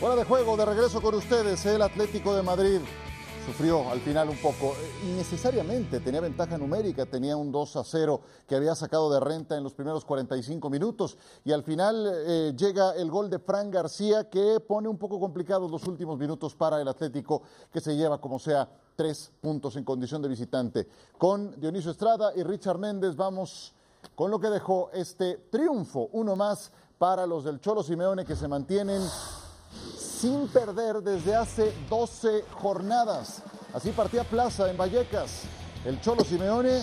Fuera 0.00 0.14
de 0.14 0.24
juego, 0.24 0.56
de 0.56 0.64
regreso 0.64 1.02
con 1.02 1.16
ustedes, 1.16 1.66
el 1.66 1.82
Atlético 1.82 2.32
de 2.32 2.40
Madrid 2.40 2.78
sufrió 3.44 3.90
al 3.90 3.98
final 3.98 4.28
un 4.28 4.36
poco. 4.36 4.74
Innecesariamente 5.04 5.98
tenía 5.98 6.20
ventaja 6.20 6.56
numérica, 6.56 7.04
tenía 7.04 7.36
un 7.36 7.50
2 7.50 7.74
a 7.74 7.82
0 7.82 8.20
que 8.46 8.54
había 8.54 8.76
sacado 8.76 9.12
de 9.12 9.18
renta 9.18 9.56
en 9.56 9.64
los 9.64 9.74
primeros 9.74 10.04
45 10.04 10.70
minutos 10.70 11.18
y 11.44 11.50
al 11.50 11.64
final 11.64 12.12
eh, 12.14 12.54
llega 12.56 12.92
el 12.92 13.10
gol 13.10 13.28
de 13.28 13.40
Fran 13.40 13.72
García 13.72 14.30
que 14.30 14.60
pone 14.60 14.86
un 14.86 14.98
poco 14.98 15.18
complicados 15.18 15.68
los 15.68 15.84
últimos 15.88 16.16
minutos 16.16 16.54
para 16.54 16.80
el 16.80 16.86
Atlético 16.86 17.42
que 17.72 17.80
se 17.80 17.96
lleva 17.96 18.20
como 18.20 18.38
sea 18.38 18.68
tres 18.94 19.32
puntos 19.40 19.74
en 19.74 19.82
condición 19.82 20.22
de 20.22 20.28
visitante. 20.28 20.86
Con 21.18 21.58
Dionisio 21.60 21.90
Estrada 21.90 22.30
y 22.36 22.44
Richard 22.44 22.78
Méndez 22.78 23.16
vamos 23.16 23.74
con 24.14 24.30
lo 24.30 24.38
que 24.38 24.48
dejó 24.48 24.90
este 24.92 25.38
triunfo, 25.50 26.08
uno 26.12 26.36
más 26.36 26.70
para 26.98 27.26
los 27.26 27.42
del 27.42 27.60
Cholo 27.60 27.82
Simeone 27.82 28.24
que 28.24 28.36
se 28.36 28.46
mantienen 28.46 29.02
sin 30.20 30.48
perder 30.48 30.96
desde 30.96 31.36
hace 31.36 31.72
12 31.88 32.44
jornadas. 32.54 33.42
Así 33.72 33.90
partía 33.90 34.24
Plaza 34.24 34.68
en 34.68 34.76
Vallecas. 34.76 35.42
El 35.84 36.00
Cholo 36.00 36.24
Simeone 36.24 36.82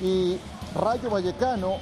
y 0.00 0.38
Rayo 0.74 1.08
Vallecano 1.08 1.78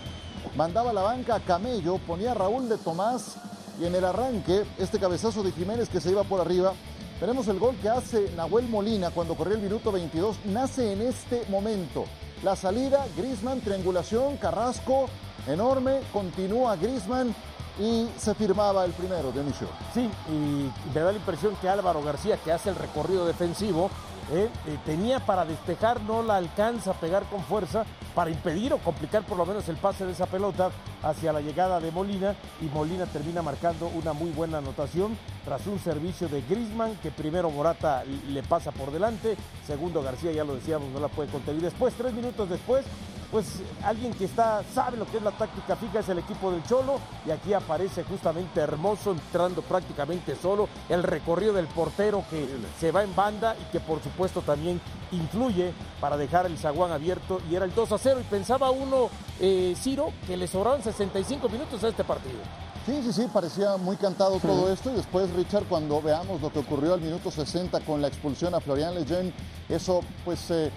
mandaba 0.56 0.92
la 0.92 1.02
banca 1.02 1.34
a 1.34 1.40
Camello, 1.40 1.98
ponía 1.98 2.32
a 2.32 2.34
Raúl 2.34 2.68
de 2.68 2.78
Tomás 2.78 3.36
y 3.80 3.84
en 3.84 3.94
el 3.96 4.04
arranque, 4.04 4.64
este 4.78 5.00
cabezazo 5.00 5.42
de 5.42 5.50
Jiménez 5.52 5.88
que 5.88 6.00
se 6.00 6.10
iba 6.10 6.22
por 6.22 6.40
arriba, 6.40 6.72
tenemos 7.18 7.48
el 7.48 7.58
gol 7.58 7.74
que 7.82 7.88
hace 7.88 8.30
Nahuel 8.36 8.68
Molina 8.68 9.10
cuando 9.10 9.34
corrió 9.34 9.56
el 9.56 9.62
minuto 9.62 9.90
22, 9.90 10.36
nace 10.46 10.92
en 10.92 11.02
este 11.02 11.44
momento. 11.48 12.04
La 12.44 12.54
salida, 12.54 13.06
Grisman, 13.16 13.60
triangulación, 13.60 14.36
Carrasco, 14.36 15.08
enorme, 15.46 16.00
continúa 16.12 16.76
Grisman 16.76 17.34
y 17.78 18.08
se 18.18 18.34
firmaba 18.34 18.84
el 18.84 18.92
primero, 18.92 19.32
Dionisio. 19.32 19.68
Sí, 19.92 20.10
y 20.28 20.70
me 20.94 21.00
da 21.00 21.12
la 21.12 21.18
impresión 21.18 21.54
que 21.56 21.68
Álvaro 21.68 22.02
García, 22.02 22.38
que 22.38 22.52
hace 22.52 22.70
el 22.70 22.76
recorrido 22.76 23.26
defensivo, 23.26 23.90
eh, 24.32 24.48
eh, 24.66 24.78
tenía 24.84 25.20
para 25.20 25.44
despejar, 25.44 26.00
no 26.02 26.22
la 26.22 26.36
alcanza 26.36 26.90
a 26.90 26.94
pegar 26.94 27.24
con 27.24 27.42
fuerza 27.44 27.84
para 28.14 28.30
impedir 28.30 28.72
o 28.72 28.78
complicar 28.78 29.22
por 29.22 29.38
lo 29.38 29.46
menos 29.46 29.68
el 29.68 29.76
pase 29.76 30.04
de 30.04 30.12
esa 30.12 30.26
pelota 30.26 30.70
hacia 31.02 31.32
la 31.32 31.40
llegada 31.40 31.78
de 31.80 31.90
Molina. 31.92 32.34
Y 32.60 32.64
Molina 32.66 33.06
termina 33.06 33.42
marcando 33.42 33.86
una 33.88 34.12
muy 34.12 34.30
buena 34.30 34.58
anotación 34.58 35.16
tras 35.44 35.66
un 35.66 35.78
servicio 35.78 36.28
de 36.28 36.42
Grisman 36.42 36.96
que 36.96 37.10
primero 37.10 37.50
Morata 37.50 38.02
le 38.04 38.42
pasa 38.42 38.72
por 38.72 38.90
delante, 38.90 39.36
segundo 39.64 40.02
García 40.02 40.32
ya 40.32 40.44
lo 40.44 40.56
decíamos 40.56 40.88
no 40.90 40.98
la 40.98 41.08
puede 41.08 41.30
contener. 41.30 41.60
Y 41.60 41.64
después 41.64 41.94
tres 41.94 42.12
minutos 42.12 42.48
después 42.48 42.84
pues 43.30 43.60
alguien 43.82 44.14
que 44.14 44.24
está, 44.24 44.62
sabe 44.72 44.96
lo 44.96 45.06
que 45.06 45.16
es 45.16 45.22
la 45.22 45.32
táctica 45.32 45.76
fija 45.76 45.98
es 45.98 46.08
el 46.08 46.18
equipo 46.18 46.50
del 46.50 46.62
Cholo. 46.64 47.00
Y 47.26 47.30
aquí 47.30 47.52
aparece 47.52 48.04
justamente 48.04 48.60
hermoso 48.60 49.12
entrando 49.12 49.62
prácticamente 49.62 50.36
solo 50.36 50.68
el 50.88 51.02
recorrido 51.02 51.52
del 51.52 51.66
portero 51.66 52.24
que 52.30 52.46
se 52.78 52.92
va 52.92 53.02
en 53.02 53.14
banda 53.14 53.56
y 53.60 53.72
que 53.72 53.80
por 53.80 54.02
supuesto 54.02 54.15
también 54.44 54.80
influye 55.12 55.72
para 56.00 56.16
dejar 56.16 56.46
el 56.46 56.58
zaguán 56.58 56.90
abierto 56.90 57.40
y 57.50 57.54
era 57.54 57.64
el 57.64 57.74
2 57.74 57.92
a 57.92 57.98
0 57.98 58.20
y 58.20 58.24
pensaba 58.24 58.70
uno, 58.70 59.08
eh, 59.40 59.74
Ciro, 59.76 60.12
que 60.26 60.36
le 60.36 60.46
sobraban 60.48 60.82
65 60.82 61.48
minutos 61.48 61.82
a 61.84 61.88
este 61.88 62.02
partido. 62.04 62.38
Sí, 62.86 63.00
sí, 63.02 63.12
sí, 63.12 63.26
parecía 63.32 63.76
muy 63.76 63.96
cantado 63.96 64.38
todo 64.38 64.72
esto 64.72 64.92
y 64.92 64.94
después 64.94 65.28
Richard 65.34 65.64
cuando 65.64 66.00
veamos 66.00 66.40
lo 66.40 66.52
que 66.52 66.60
ocurrió 66.60 66.94
al 66.94 67.00
minuto 67.00 67.32
60 67.32 67.80
con 67.80 68.00
la 68.00 68.06
expulsión 68.06 68.54
a 68.54 68.60
Florian 68.60 68.94
Lejeune, 68.94 69.32
eso 69.68 70.02
pues 70.24 70.50
eh, 70.52 70.70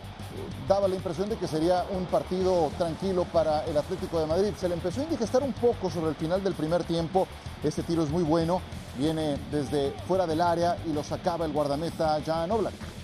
daba 0.67 0.87
la 0.87 0.95
impresión 0.95 1.29
de 1.29 1.35
que 1.35 1.47
sería 1.47 1.85
un 1.91 2.05
partido 2.05 2.71
tranquilo 2.79 3.25
para 3.25 3.63
el 3.65 3.77
Atlético 3.77 4.19
de 4.19 4.25
Madrid. 4.25 4.53
Se 4.57 4.67
le 4.67 4.73
empezó 4.73 5.01
a 5.01 5.03
indigestar 5.03 5.43
un 5.43 5.53
poco 5.53 5.89
sobre 5.89 6.09
el 6.09 6.15
final 6.15 6.43
del 6.43 6.53
primer 6.53 6.83
tiempo. 6.83 7.27
Este 7.63 7.83
tiro 7.83 8.01
es 8.03 8.09
muy 8.09 8.23
bueno, 8.23 8.59
viene 8.97 9.37
desde 9.51 9.91
fuera 10.07 10.25
del 10.25 10.41
área 10.41 10.77
y 10.87 10.93
lo 10.93 11.03
sacaba 11.03 11.45
el 11.45 11.53
guardameta 11.53 12.19
Jan 12.25 12.49
Oblak. 12.51 12.98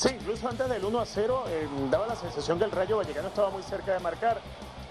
Sí, 0.00 0.08
incluso 0.18 0.48
antes 0.48 0.66
del 0.66 0.82
1 0.82 0.98
a 0.98 1.04
0 1.04 1.44
eh, 1.48 1.68
daba 1.90 2.06
la 2.06 2.16
sensación 2.16 2.58
que 2.58 2.64
el 2.64 2.70
Rayo 2.70 2.96
Vallecano 2.96 3.28
estaba 3.28 3.50
muy 3.50 3.62
cerca 3.62 3.92
de 3.92 4.00
marcar. 4.00 4.40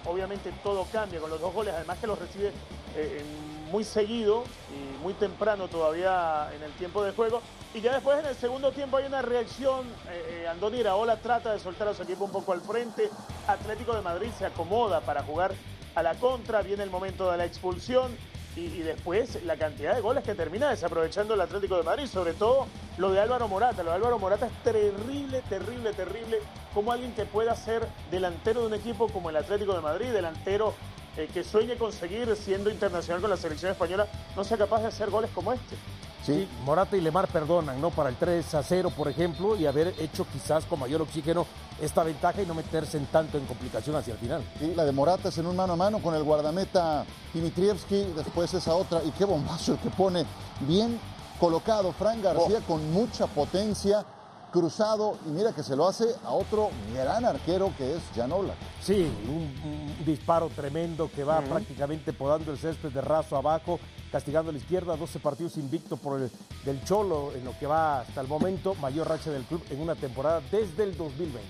Obviamente 0.06 0.52
todo 0.62 0.86
cambia 0.92 1.18
con 1.18 1.28
los 1.30 1.40
dos 1.40 1.52
goles, 1.52 1.74
además 1.74 1.98
que 1.98 2.06
los 2.06 2.16
recibe 2.16 2.52
eh, 2.94 3.24
muy 3.72 3.82
seguido 3.82 4.44
y 4.72 5.02
muy 5.02 5.12
temprano 5.14 5.66
todavía 5.66 6.48
en 6.54 6.62
el 6.62 6.70
tiempo 6.74 7.02
de 7.02 7.10
juego. 7.10 7.42
Y 7.74 7.80
ya 7.80 7.92
después 7.92 8.20
en 8.20 8.26
el 8.26 8.36
segundo 8.36 8.70
tiempo 8.70 8.98
hay 8.98 9.06
una 9.06 9.20
reacción. 9.20 9.84
Eh, 10.12 10.46
Andoni 10.48 10.78
Iraola 10.78 11.16
trata 11.16 11.54
de 11.54 11.58
soltar 11.58 11.88
a 11.88 11.94
su 11.94 12.04
equipo 12.04 12.26
un 12.26 12.30
poco 12.30 12.52
al 12.52 12.60
frente. 12.60 13.10
Atlético 13.48 13.96
de 13.96 14.02
Madrid 14.02 14.30
se 14.38 14.46
acomoda 14.46 15.00
para 15.00 15.24
jugar 15.24 15.52
a 15.96 16.04
la 16.04 16.14
contra. 16.14 16.62
Viene 16.62 16.84
el 16.84 16.90
momento 16.90 17.28
de 17.32 17.36
la 17.36 17.46
expulsión. 17.46 18.16
Y, 18.56 18.80
después 18.80 19.42
la 19.44 19.56
cantidad 19.56 19.94
de 19.94 20.00
goles 20.00 20.24
que 20.24 20.34
termina 20.34 20.70
desaprovechando 20.70 21.34
el 21.34 21.40
Atlético 21.40 21.76
de 21.76 21.82
Madrid. 21.82 22.06
Sobre 22.06 22.32
todo 22.32 22.66
lo 22.98 23.12
de 23.12 23.20
Álvaro 23.20 23.48
Morata. 23.48 23.82
Lo 23.82 23.90
de 23.90 23.96
Álvaro 23.96 24.18
Morata 24.18 24.46
es 24.46 24.62
terrible, 24.62 25.42
terrible, 25.48 25.92
terrible. 25.92 26.38
Como 26.74 26.92
alguien 26.92 27.12
que 27.12 27.24
pueda 27.24 27.54
ser 27.54 27.86
delantero 28.10 28.62
de 28.62 28.66
un 28.66 28.74
equipo 28.74 29.08
como 29.08 29.30
el 29.30 29.36
Atlético 29.36 29.74
de 29.74 29.80
Madrid. 29.80 30.08
Delantero 30.08 30.74
eh, 31.16 31.28
que 31.32 31.44
sueñe 31.44 31.76
conseguir 31.76 32.34
siendo 32.36 32.70
internacional 32.70 33.20
con 33.20 33.30
la 33.30 33.36
selección 33.36 33.72
española. 33.72 34.06
No 34.36 34.44
sea 34.44 34.58
capaz 34.58 34.80
de 34.82 34.88
hacer 34.88 35.10
goles 35.10 35.30
como 35.34 35.52
este. 35.52 35.76
Sí. 36.24 36.48
Morata 36.64 36.96
y 36.96 37.00
Lemar 37.00 37.28
perdonan, 37.28 37.80
¿no? 37.80 37.90
Para 37.90 38.10
el 38.10 38.16
3 38.16 38.54
a 38.54 38.62
0, 38.62 38.92
por 38.96 39.08
ejemplo, 39.08 39.56
y 39.56 39.66
haber 39.66 39.94
hecho 39.98 40.26
quizás 40.32 40.64
con 40.64 40.80
mayor 40.80 41.02
oxígeno 41.02 41.46
esta 41.80 42.02
ventaja 42.02 42.42
y 42.42 42.46
no 42.46 42.54
meterse 42.54 42.98
en 42.98 43.06
tanto 43.06 43.38
en 43.38 43.46
complicación 43.46 43.96
hacia 43.96 44.12
el 44.12 44.18
final. 44.18 44.42
Sí, 44.58 44.74
la 44.74 44.84
de 44.84 44.92
Morata 44.92 45.30
es 45.30 45.38
en 45.38 45.46
un 45.46 45.56
mano 45.56 45.72
a 45.72 45.76
mano 45.76 46.00
con 46.00 46.14
el 46.14 46.22
guardameta 46.22 47.04
Dimitrievski, 47.32 48.12
después 48.14 48.52
esa 48.52 48.74
otra, 48.74 49.02
y 49.02 49.10
qué 49.12 49.24
bombazo 49.24 49.72
el 49.72 49.78
que 49.78 49.90
pone 49.90 50.26
bien 50.60 51.00
colocado 51.38 51.92
Fran 51.92 52.20
García 52.20 52.58
oh. 52.58 52.66
con 52.66 52.92
mucha 52.92 53.26
potencia 53.26 54.04
cruzado 54.50 55.16
y 55.26 55.30
mira 55.30 55.52
que 55.52 55.62
se 55.62 55.76
lo 55.76 55.86
hace 55.86 56.06
a 56.24 56.30
otro 56.30 56.70
gran 56.94 57.24
arquero 57.24 57.72
que 57.76 57.96
es 57.96 58.02
Jan 58.14 58.32
Oblak. 58.32 58.56
Sí, 58.82 59.10
un, 59.28 60.04
disparo 60.04 60.48
tremendo 60.48 61.10
que 61.14 61.24
va 61.24 61.40
prácticamente 61.42 62.12
podando 62.12 62.52
el 62.52 62.58
césped 62.58 62.90
de 62.90 63.00
raso 63.00 63.36
abajo, 63.36 63.78
castigando 64.10 64.50
a 64.50 64.52
la 64.52 64.58
izquierda, 64.58 64.96
12 64.96 65.18
partidos 65.20 65.56
invicto 65.56 65.96
por 65.96 66.20
el 66.20 66.30
del 66.64 66.82
Cholo 66.84 67.32
en 67.34 67.44
lo 67.44 67.58
que 67.58 67.66
va 67.66 68.00
hasta 68.00 68.20
el 68.20 68.28
momento, 68.28 68.74
mayor 68.76 69.08
racha 69.08 69.30
del 69.30 69.44
club 69.44 69.62
en 69.70 69.80
una 69.80 69.94
temporada 69.94 70.40
desde 70.50 70.84
el 70.84 70.96
2020. 70.96 71.40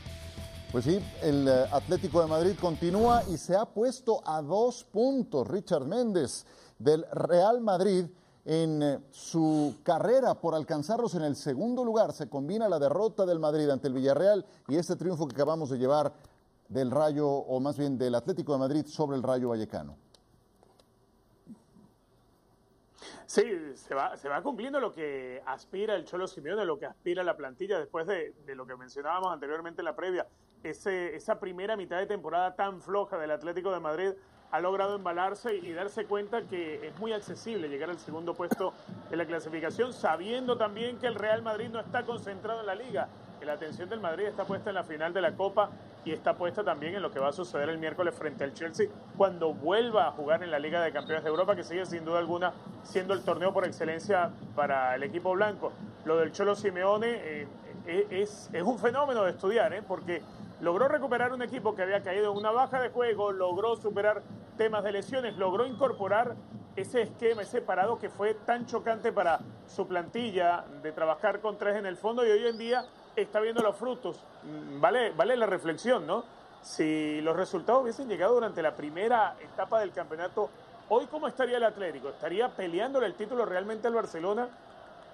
Pues 0.73 0.85
sí, 0.85 1.01
el 1.23 1.49
eh, 1.49 1.65
Atlético 1.73 2.21
de 2.21 2.29
Madrid 2.29 2.53
continúa 2.61 3.25
y 3.29 3.39
se 3.39 3.57
ha 3.57 3.65
puesto 3.65 4.21
a 4.25 4.41
dos 4.41 4.85
puntos 4.85 5.49
Richard 5.49 5.85
Méndez 5.85 6.45
del 6.79 7.05
Real 7.13 7.61
Madrid 7.61 8.07
en 8.51 8.83
eh, 8.83 8.99
su 9.13 9.77
carrera 9.85 10.35
por 10.35 10.57
alcanzarlos 10.57 11.15
en 11.15 11.23
el 11.23 11.37
segundo 11.37 11.85
lugar. 11.85 12.13
Se 12.13 12.29
combina 12.29 12.69
la 12.69 12.81
derrota 12.81 13.25
del 13.25 13.39
Madrid 13.39 13.71
ante 13.71 13.87
el 13.87 13.95
Villarreal 13.95 14.45
y 14.67 14.75
este 14.75 14.97
triunfo 14.97 15.29
que 15.29 15.35
acabamos 15.35 15.71
de 15.71 15.79
llevar 15.79 16.13
del 16.69 16.91
Rayo, 16.91 17.29
o 17.29 17.61
más 17.61 17.79
bien 17.79 17.97
del 17.97 18.17
Atlético 18.17 18.53
de 18.53 18.59
Madrid 18.59 18.87
sobre 18.87 19.17
el 19.17 19.23
Rayo 19.23 19.51
Vallecano. 19.51 19.97
Sí, 23.25 23.45
se 23.77 23.95
va, 23.95 24.43
cumpliendo 24.43 24.81
lo 24.81 24.93
que 24.93 25.41
aspira 25.47 25.95
el 25.95 26.05
Cholo 26.05 26.27
Simeone, 26.27 26.65
lo 26.65 26.77
que 26.77 26.87
aspira 26.87 27.23
la 27.23 27.37
plantilla 27.37 27.79
después 27.79 28.05
de, 28.09 28.35
lo 28.57 28.67
que 28.67 28.75
mencionábamos 28.75 29.33
anteriormente 29.33 29.83
en 29.83 29.85
la 29.85 29.95
previa. 29.95 30.27
Esa 30.65 31.39
primera 31.39 31.77
mitad 31.77 31.99
de 31.99 32.07
temporada 32.07 32.57
tan 32.57 32.83
floja 32.83 33.17
del 33.17 33.31
Atlético 33.31 33.71
de 33.71 33.79
Madrid 33.79 34.11
ha 34.51 34.61
logrado 34.61 34.97
embalarse 34.97 35.55
y 35.55 35.73
darse 35.73 36.05
cuenta 36.07 36.43
que 36.43 36.87
es 36.87 36.99
muy 36.99 37.13
accesible 37.13 37.69
llegar 37.69 37.91
al 37.91 37.99
segundo 37.99 38.35
puesto 38.35 38.73
de 39.09 39.17
la 39.17 39.25
clasificación, 39.25 39.93
sabiendo 39.93 40.57
también 40.57 40.99
que 40.99 41.07
el 41.07 41.15
Real 41.15 41.43
Madrid 41.43 41.69
no 41.71 41.81
está 41.81 42.03
concentrado 42.03 42.61
en 42.61 42.67
la 42.67 42.75
liga, 42.75 43.09
que 43.39 43.47
la 43.47 43.53
atención 43.55 43.89
del 43.89 44.01
Madrid 44.01 44.25
está 44.27 44.45
puesta 44.45 44.71
en 44.71 44.75
la 44.75 44.85
final 44.85 45.13
de 45.13 45.21
la 45.21 45.33
Copa 45.33 45.71
y 46.05 46.13
está 46.13 46.35
puesta 46.35 46.65
también 46.65 46.95
en 46.95 47.03
lo 47.03 47.11
que 47.11 47.21
va 47.21 47.29
a 47.29 47.33
suceder 47.33 47.69
el 47.69 47.79
miércoles 47.79 48.15
frente 48.15 48.45
al 48.45 48.53
Chelsea 48.55 48.89
cuando 49.17 49.55
vuelva 49.55 50.09
a 50.09 50.13
jugar 50.13 50.43
en 50.43 50.51
la 50.51 50.59
Liga 50.59 50.83
de 50.83 50.93
Campeones 50.93 51.23
de 51.25 51.31
Europa, 51.31 51.55
que 51.55 51.63
sigue 51.63 51.87
sin 51.87 52.05
duda 52.05 52.19
alguna 52.19 52.53
siendo 52.83 53.15
el 53.15 53.23
torneo 53.23 53.53
por 53.53 53.65
excelencia 53.65 54.31
para 54.57 54.95
el 54.95 55.03
equipo 55.03 55.33
blanco. 55.33 55.73
Lo 56.05 56.17
del 56.17 56.33
Cholo 56.33 56.55
Simeone 56.55 57.09
eh, 57.09 57.49
eh, 57.87 58.07
es, 58.11 58.51
es 58.53 58.63
un 58.63 58.79
fenómeno 58.79 59.25
de 59.25 59.31
estudiar, 59.31 59.73
¿eh? 59.73 59.83
porque 59.87 60.23
logró 60.61 60.89
recuperar 60.89 61.33
un 61.33 61.43
equipo 61.43 61.75
que 61.75 61.83
había 61.83 62.03
caído 62.03 62.33
en 62.33 62.39
una 62.39 62.51
baja 62.51 62.81
de 62.81 62.91
juego, 62.91 63.33
logró 63.33 63.77
superar 63.77 64.23
temas 64.57 64.85
de 64.85 64.93
lesiones, 64.93 65.37
logró 65.37 65.67
incorporar 65.67 66.37
ese 66.77 67.03
esquema, 67.03 67.43
ese 67.43 67.61
parado 67.61 67.99
que 67.99 68.09
fue 68.09 68.35
tan 68.35 68.67
chocante 68.67 69.13
para 69.13 69.41
su 69.67 69.87
plantilla 69.87 70.65
de 70.83 70.93
trabajar 70.93 71.41
con 71.41 71.59
tres 71.59 71.77
en 71.77 71.87
el 71.87 71.97
fondo 71.97 72.25
y 72.27 72.31
hoy 72.31 72.47
en 72.47 72.59
día 72.59 72.85
está 73.17 73.41
viendo 73.41 73.63
los 73.63 73.77
frutos. 73.77 74.23
Mm, 74.45 74.81
vale, 74.81 75.11
vale 75.13 75.37
la 75.37 75.47
reflexión, 75.47 76.07
¿no? 76.07 76.25
Si 76.63 77.21
los 77.23 77.37
resultados 77.37 77.83
hubiesen 77.83 78.09
llegado 78.09 78.35
durante 78.35 78.63
la 78.63 78.77
primera 78.77 79.37
etapa 79.41 79.81
del 79.81 79.93
campeonato, 79.93 80.51
hoy 80.91 81.07
cómo 81.07 81.27
estaría 81.27 81.57
el 81.57 81.65
Atlético? 81.65 82.11
¿Estaría 82.11 82.49
peleándole 82.55 83.07
el 83.07 83.15
título 83.15 83.47
realmente 83.47 83.89
al 83.89 83.95
Barcelona? 83.95 84.49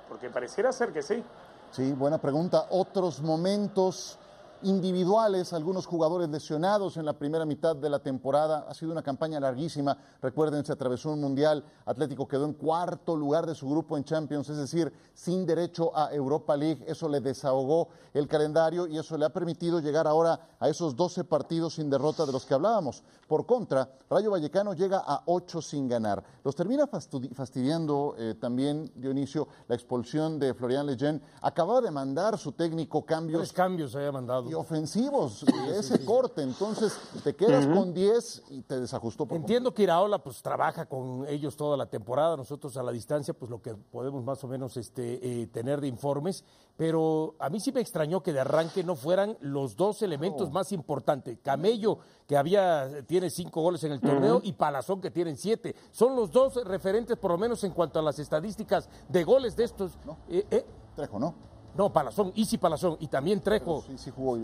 Porque 0.09 0.29
pareciera 0.29 0.73
ser 0.73 0.93
que 0.93 1.03
sí. 1.03 1.23
Sí, 1.71 1.93
buena 1.93 2.19
pregunta. 2.19 2.67
Otros 2.71 3.21
momentos 3.21 4.19
individuales, 4.63 5.53
algunos 5.53 5.87
jugadores 5.87 6.29
lesionados 6.29 6.97
en 6.97 7.05
la 7.05 7.13
primera 7.13 7.45
mitad 7.45 7.77
de 7.77 7.91
la 7.91 7.99
temporada. 7.99 8.67
Ha 8.69 8.75
sido 8.75 8.93
una 8.93 9.03
campaña 9.03 9.41
larguísima. 9.41 9.97
Recuerden, 10.23 10.65
se 10.65 10.73
atravesó 10.73 11.13
un 11.13 11.21
mundial. 11.21 11.65
Atlético 11.85 12.27
quedó 12.27 12.45
en 12.45 12.55
cuarto 12.55 13.17
lugar 13.17 13.47
de 13.47 13.55
su 13.55 13.69
grupo 13.69 13.97
en 13.97 14.05
Champions, 14.05 14.49
es 14.49 14.57
decir, 14.57 14.93
sin 15.15 15.47
derecho 15.47 15.97
a 15.97 16.13
Europa 16.13 16.57
League. 16.57 16.85
Eso 16.87 17.09
le 17.09 17.21
desahogó 17.21 17.89
el 18.15 18.27
calendario 18.29 18.87
y 18.87 18.99
eso 18.99 19.17
le 19.19 19.27
ha 19.27 19.31
permitido 19.31 19.81
llegar 19.81 20.07
ahora 20.07 20.41
a 20.59 20.69
esos 20.69 20.97
12 20.97 21.25
partidos 21.25 21.75
sin 21.75 21.91
derrota 21.91 22.25
de 22.25 22.33
los 22.33 22.47
que 22.47 22.55
hablábamos. 22.55 23.03
Por 23.27 23.45
contra, 23.45 23.89
Rayo 24.09 24.31
Vallecano 24.31 24.75
llega 24.75 25.03
a 25.05 25.23
8 25.27 25.61
sin 25.61 25.89
ganar. 25.89 26.23
Los 26.45 26.55
termina 26.55 26.87
fastidiando 26.87 28.15
eh, 28.19 28.35
también, 28.41 28.91
Dionisio, 28.95 29.49
la 29.69 29.75
expulsión 29.75 30.39
de 30.39 30.55
Florian 30.55 30.87
Lejeune. 30.87 31.21
Acababa 31.43 31.81
de 31.81 31.91
mandar 31.91 32.39
su 32.39 32.53
técnico 32.53 33.05
cambios. 33.05 33.41
Tres 33.41 33.53
cambios 33.53 33.95
había 33.97 34.13
mandado 34.13 34.46
ofensivos 34.55 35.45
de 35.45 35.79
ese 35.79 36.05
corte. 36.05 36.43
Entonces 36.43 36.97
te 37.23 37.35
quedas 37.35 37.67
con 37.67 37.93
10 37.93 38.45
y 38.51 38.63
te 38.63 38.81
desajustó. 38.81 39.27
Por 39.27 39.37
Entiendo 39.37 39.73
que 39.73 39.83
Iraola 39.83 40.19
pues 40.19 40.43
trabaja 40.43 40.87
con 40.87 41.27
ellos 41.29 41.57
toda 41.57 41.77
la 41.77 41.87
temporada. 41.87 42.37
Nosotros 42.37 42.77
a 42.77 42.83
la 42.83 42.93
distancia 42.93 43.35
pues 43.35 43.51
lo 43.51 43.61
que 43.61 43.75
podemos 43.75 44.25
más 44.25 44.43
o 44.45 44.49
menos 44.49 44.77
este, 44.77 45.43
eh, 45.43 45.47
tener 45.49 45.81
de 45.81 45.89
informes. 45.89 46.45
Pero 46.77 47.37
a 47.39 47.49
mí 47.49 47.59
sí 47.59 47.73
me 47.73 47.81
extrañó 47.81 48.23
que 48.23 48.33
de 48.33 48.41
arranque 48.41 48.85
no 48.85 48.97
fueran 48.97 49.37
los 49.41 49.77
dos 49.77 50.03
elementos 50.03 50.51
más 50.51 50.73
importantes. 50.73 51.39
Camello, 51.43 51.99
que 52.27 52.37
había, 52.37 53.03
tiene 53.07 53.31
cinco 53.31 53.63
goles 53.63 53.83
en 53.85 53.93
el 53.93 54.01
torneo, 54.01 54.41
y 54.45 54.53
Palazón, 54.53 55.01
que 55.01 55.11
tienen 55.11 55.39
siete. 55.39 55.75
Son 55.91 56.15
los 56.15 56.31
dos 56.31 56.63
referentes, 56.67 57.17
por 57.17 57.31
lo 57.31 57.39
menos 57.39 57.65
en 57.65 57.73
cuanto 57.73 57.99
a 57.99 58.03
las 58.03 58.19
estadísticas 58.19 58.91
de 59.09 59.25
goles 59.25 59.57
de 59.57 59.65
estos. 59.65 59.93
Eh, 60.29 60.47
eh. 60.51 60.67
Trejo, 60.95 61.19
¿no? 61.19 61.56
No, 61.77 61.91
Palazón, 61.93 62.33
Easy 62.35 62.59
Palazón 62.59 62.97
y 63.01 63.07
también 63.09 63.41
Trejo. 63.41 63.83
sí, 63.87 63.99
sí 63.99 64.11
jugó. 64.15 64.39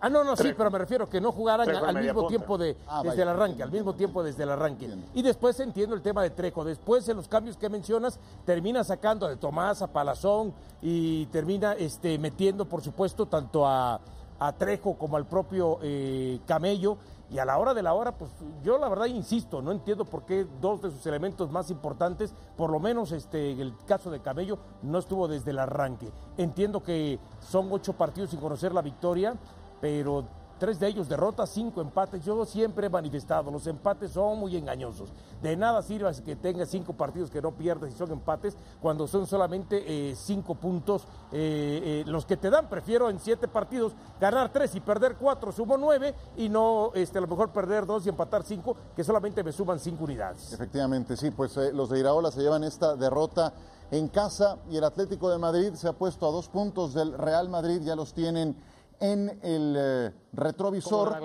Ah, 0.00 0.08
no, 0.08 0.22
no, 0.22 0.36
sí, 0.36 0.52
pero 0.56 0.70
me 0.70 0.78
refiero 0.78 1.08
que 1.08 1.20
no 1.20 1.32
jugaran 1.32 1.68
al 1.68 2.02
mismo 2.02 2.26
tiempo 2.28 2.56
de, 2.56 2.76
ah, 2.86 3.02
desde 3.02 3.22
el 3.22 3.28
arranque, 3.28 3.62
al 3.62 3.72
mismo 3.72 3.94
tiempo 3.94 4.22
desde 4.22 4.44
el 4.44 4.50
arranque. 4.50 4.88
Y 5.14 5.22
después 5.22 5.58
entiendo 5.60 5.94
el 5.94 6.02
tema 6.02 6.22
de 6.22 6.30
Trejo. 6.30 6.64
Después 6.64 7.08
en 7.08 7.16
los 7.16 7.26
cambios 7.28 7.56
que 7.56 7.68
mencionas, 7.68 8.18
termina 8.44 8.84
sacando 8.84 9.28
de 9.28 9.36
Tomás 9.36 9.82
a 9.82 9.88
Palazón 9.88 10.54
y 10.80 11.26
termina 11.26 11.72
este, 11.72 12.18
metiendo, 12.18 12.64
por 12.64 12.80
supuesto, 12.82 13.26
tanto 13.26 13.66
a, 13.66 14.00
a 14.38 14.52
Trejo 14.52 14.94
como 14.94 15.16
al 15.16 15.26
propio 15.26 15.78
eh, 15.82 16.38
Camello 16.46 16.96
y 17.30 17.38
a 17.38 17.44
la 17.44 17.58
hora 17.58 17.74
de 17.74 17.82
la 17.82 17.94
hora, 17.94 18.12
pues 18.12 18.30
yo 18.64 18.76
la 18.78 18.88
verdad 18.88 19.06
insisto, 19.06 19.62
no 19.62 19.70
entiendo 19.70 20.04
por 20.04 20.24
qué 20.24 20.46
dos 20.60 20.82
de 20.82 20.90
sus 20.90 21.06
elementos 21.06 21.50
más 21.50 21.70
importantes, 21.70 22.34
por 22.56 22.70
lo 22.70 22.80
menos 22.80 23.12
este, 23.12 23.52
el 23.52 23.72
caso 23.86 24.10
de 24.10 24.20
Cabello, 24.20 24.58
no 24.82 24.98
estuvo 24.98 25.28
desde 25.28 25.52
el 25.52 25.60
arranque. 25.60 26.10
Entiendo 26.36 26.82
que 26.82 27.20
son 27.40 27.68
ocho 27.70 27.92
partidos 27.92 28.30
sin 28.30 28.40
conocer 28.40 28.72
la 28.72 28.82
victoria, 28.82 29.34
pero 29.80 30.24
tres 30.60 30.78
de 30.78 30.86
ellos 30.86 31.08
derrotas, 31.08 31.50
cinco 31.50 31.80
empates. 31.80 32.24
Yo 32.24 32.44
siempre 32.44 32.86
he 32.86 32.90
manifestado, 32.90 33.50
los 33.50 33.66
empates 33.66 34.12
son 34.12 34.38
muy 34.38 34.56
engañosos. 34.56 35.12
De 35.42 35.56
nada 35.56 35.82
sirve 35.82 36.10
que 36.24 36.36
tengas 36.36 36.68
cinco 36.68 36.92
partidos 36.92 37.30
que 37.30 37.42
no 37.42 37.52
pierdas 37.52 37.90
y 37.90 37.94
son 37.96 38.12
empates 38.12 38.56
cuando 38.80 39.08
son 39.08 39.26
solamente 39.26 39.82
eh, 39.86 40.14
cinco 40.14 40.54
puntos 40.54 41.04
eh, 41.32 42.04
eh, 42.04 42.04
los 42.06 42.26
que 42.26 42.36
te 42.36 42.50
dan. 42.50 42.68
Prefiero 42.68 43.08
en 43.08 43.18
siete 43.18 43.48
partidos 43.48 43.94
ganar 44.20 44.52
tres 44.52 44.74
y 44.74 44.80
perder 44.80 45.16
cuatro, 45.16 45.50
sumo 45.50 45.76
nueve 45.78 46.14
y 46.36 46.48
no 46.48 46.92
este, 46.94 47.18
a 47.18 47.22
lo 47.22 47.26
mejor 47.26 47.50
perder 47.50 47.86
dos 47.86 48.04
y 48.04 48.10
empatar 48.10 48.42
cinco, 48.42 48.76
que 48.94 49.02
solamente 49.02 49.42
me 49.42 49.52
suman 49.52 49.78
cinco 49.80 50.04
unidades. 50.04 50.52
Efectivamente, 50.52 51.16
sí, 51.16 51.30
pues 51.30 51.56
los 51.72 51.88
de 51.88 51.98
Iraola 51.98 52.30
se 52.30 52.42
llevan 52.42 52.64
esta 52.64 52.94
derrota 52.96 53.54
en 53.90 54.08
casa 54.08 54.58
y 54.70 54.76
el 54.76 54.84
Atlético 54.84 55.30
de 55.30 55.38
Madrid 55.38 55.72
se 55.74 55.88
ha 55.88 55.92
puesto 55.92 56.28
a 56.28 56.30
dos 56.30 56.48
puntos 56.48 56.94
del 56.94 57.12
Real 57.12 57.48
Madrid, 57.48 57.80
ya 57.82 57.96
los 57.96 58.12
tienen 58.12 58.54
en 59.00 59.40
el 59.42 59.74
eh, 59.78 60.12
retrovisor, 60.34 61.18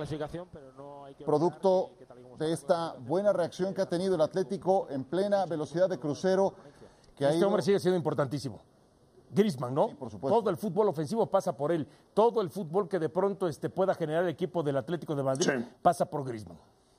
producto 1.25 1.91
de 2.39 2.53
esta 2.53 2.93
buena 2.93 3.33
reacción 3.33 3.73
que 3.73 3.81
ha 3.81 3.85
tenido 3.85 4.15
el 4.15 4.21
Atlético 4.21 4.87
en 4.89 5.03
plena 5.03 5.45
velocidad 5.45 5.89
de 5.89 5.99
crucero. 5.99 6.53
Que 7.15 7.29
este 7.29 7.45
hombre 7.45 7.61
sigue 7.61 7.79
siendo 7.79 7.97
importantísimo. 7.97 8.61
Grisman, 9.31 9.73
¿no? 9.73 9.89
por 9.89 10.09
supuesto. 10.09 10.39
Todo 10.39 10.49
el 10.49 10.57
fútbol 10.57 10.87
ofensivo 10.87 11.25
pasa 11.25 11.55
por 11.55 11.71
él. 11.71 11.87
Todo 12.13 12.41
el 12.41 12.49
fútbol 12.49 12.87
que 12.87 12.99
de 12.99 13.09
pronto 13.09 13.47
este, 13.47 13.69
pueda 13.69 13.93
generar 13.93 14.23
el 14.23 14.29
equipo 14.29 14.63
del 14.63 14.77
Atlético 14.77 15.15
de 15.15 15.23
Madrid 15.23 15.49
pasa 15.81 16.05
por 16.05 16.25
Grisman. 16.25 16.57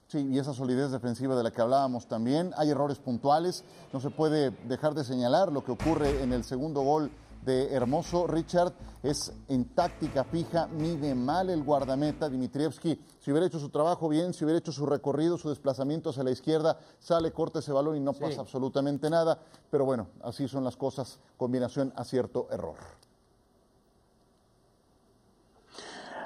Sí, 0.09 0.29
y 0.31 0.39
esa 0.39 0.55
solidez 0.55 0.93
defensiva 0.93 1.35
de 1.35 1.43
la 1.43 1.51
que 1.51 1.61
hablábamos 1.61 2.07
también. 2.07 2.53
Hay 2.57 2.71
errores 2.71 2.99
puntuales. 2.99 3.65
No 3.93 4.01
se 4.01 4.11
puede 4.11 4.51
dejar 4.69 4.95
de 4.95 5.03
señalar 5.03 5.51
lo 5.51 5.65
que 5.65 5.73
ocurre 5.73 6.23
en 6.23 6.33
el 6.33 6.45
segundo 6.45 6.83
gol 6.83 7.11
de 7.47 7.73
Hermoso. 7.73 8.27
Richard 8.27 8.75
es 9.03 9.33
en 9.49 9.75
táctica 9.75 10.25
fija, 10.25 10.67
mide 10.67 11.15
mal 11.15 11.49
el 11.49 11.63
guardameta. 11.63 12.29
Dimitrievski, 12.29 13.01
si 13.21 13.31
hubiera 13.31 13.47
hecho 13.47 13.59
su 13.59 13.71
trabajo 13.71 14.09
bien, 14.09 14.35
si 14.35 14.45
hubiera 14.45 14.59
hecho 14.59 14.73
su 14.73 14.85
recorrido, 14.85 15.39
su 15.39 15.49
desplazamiento 15.49 16.11
hacia 16.11 16.25
la 16.25 16.33
izquierda, 16.33 16.79
sale, 16.99 17.33
corta 17.33 17.61
ese 17.61 17.73
balón 17.73 17.97
y 17.97 18.01
no 18.01 18.13
pasa 18.13 18.43
absolutamente 18.43 19.09
nada. 19.09 19.39
Pero 19.71 19.87
bueno, 19.87 20.09
así 20.23 20.49
son 20.49 20.65
las 20.65 20.77
cosas, 20.77 21.19
combinación 21.37 21.93
acierto, 21.97 22.49
error. 22.51 22.77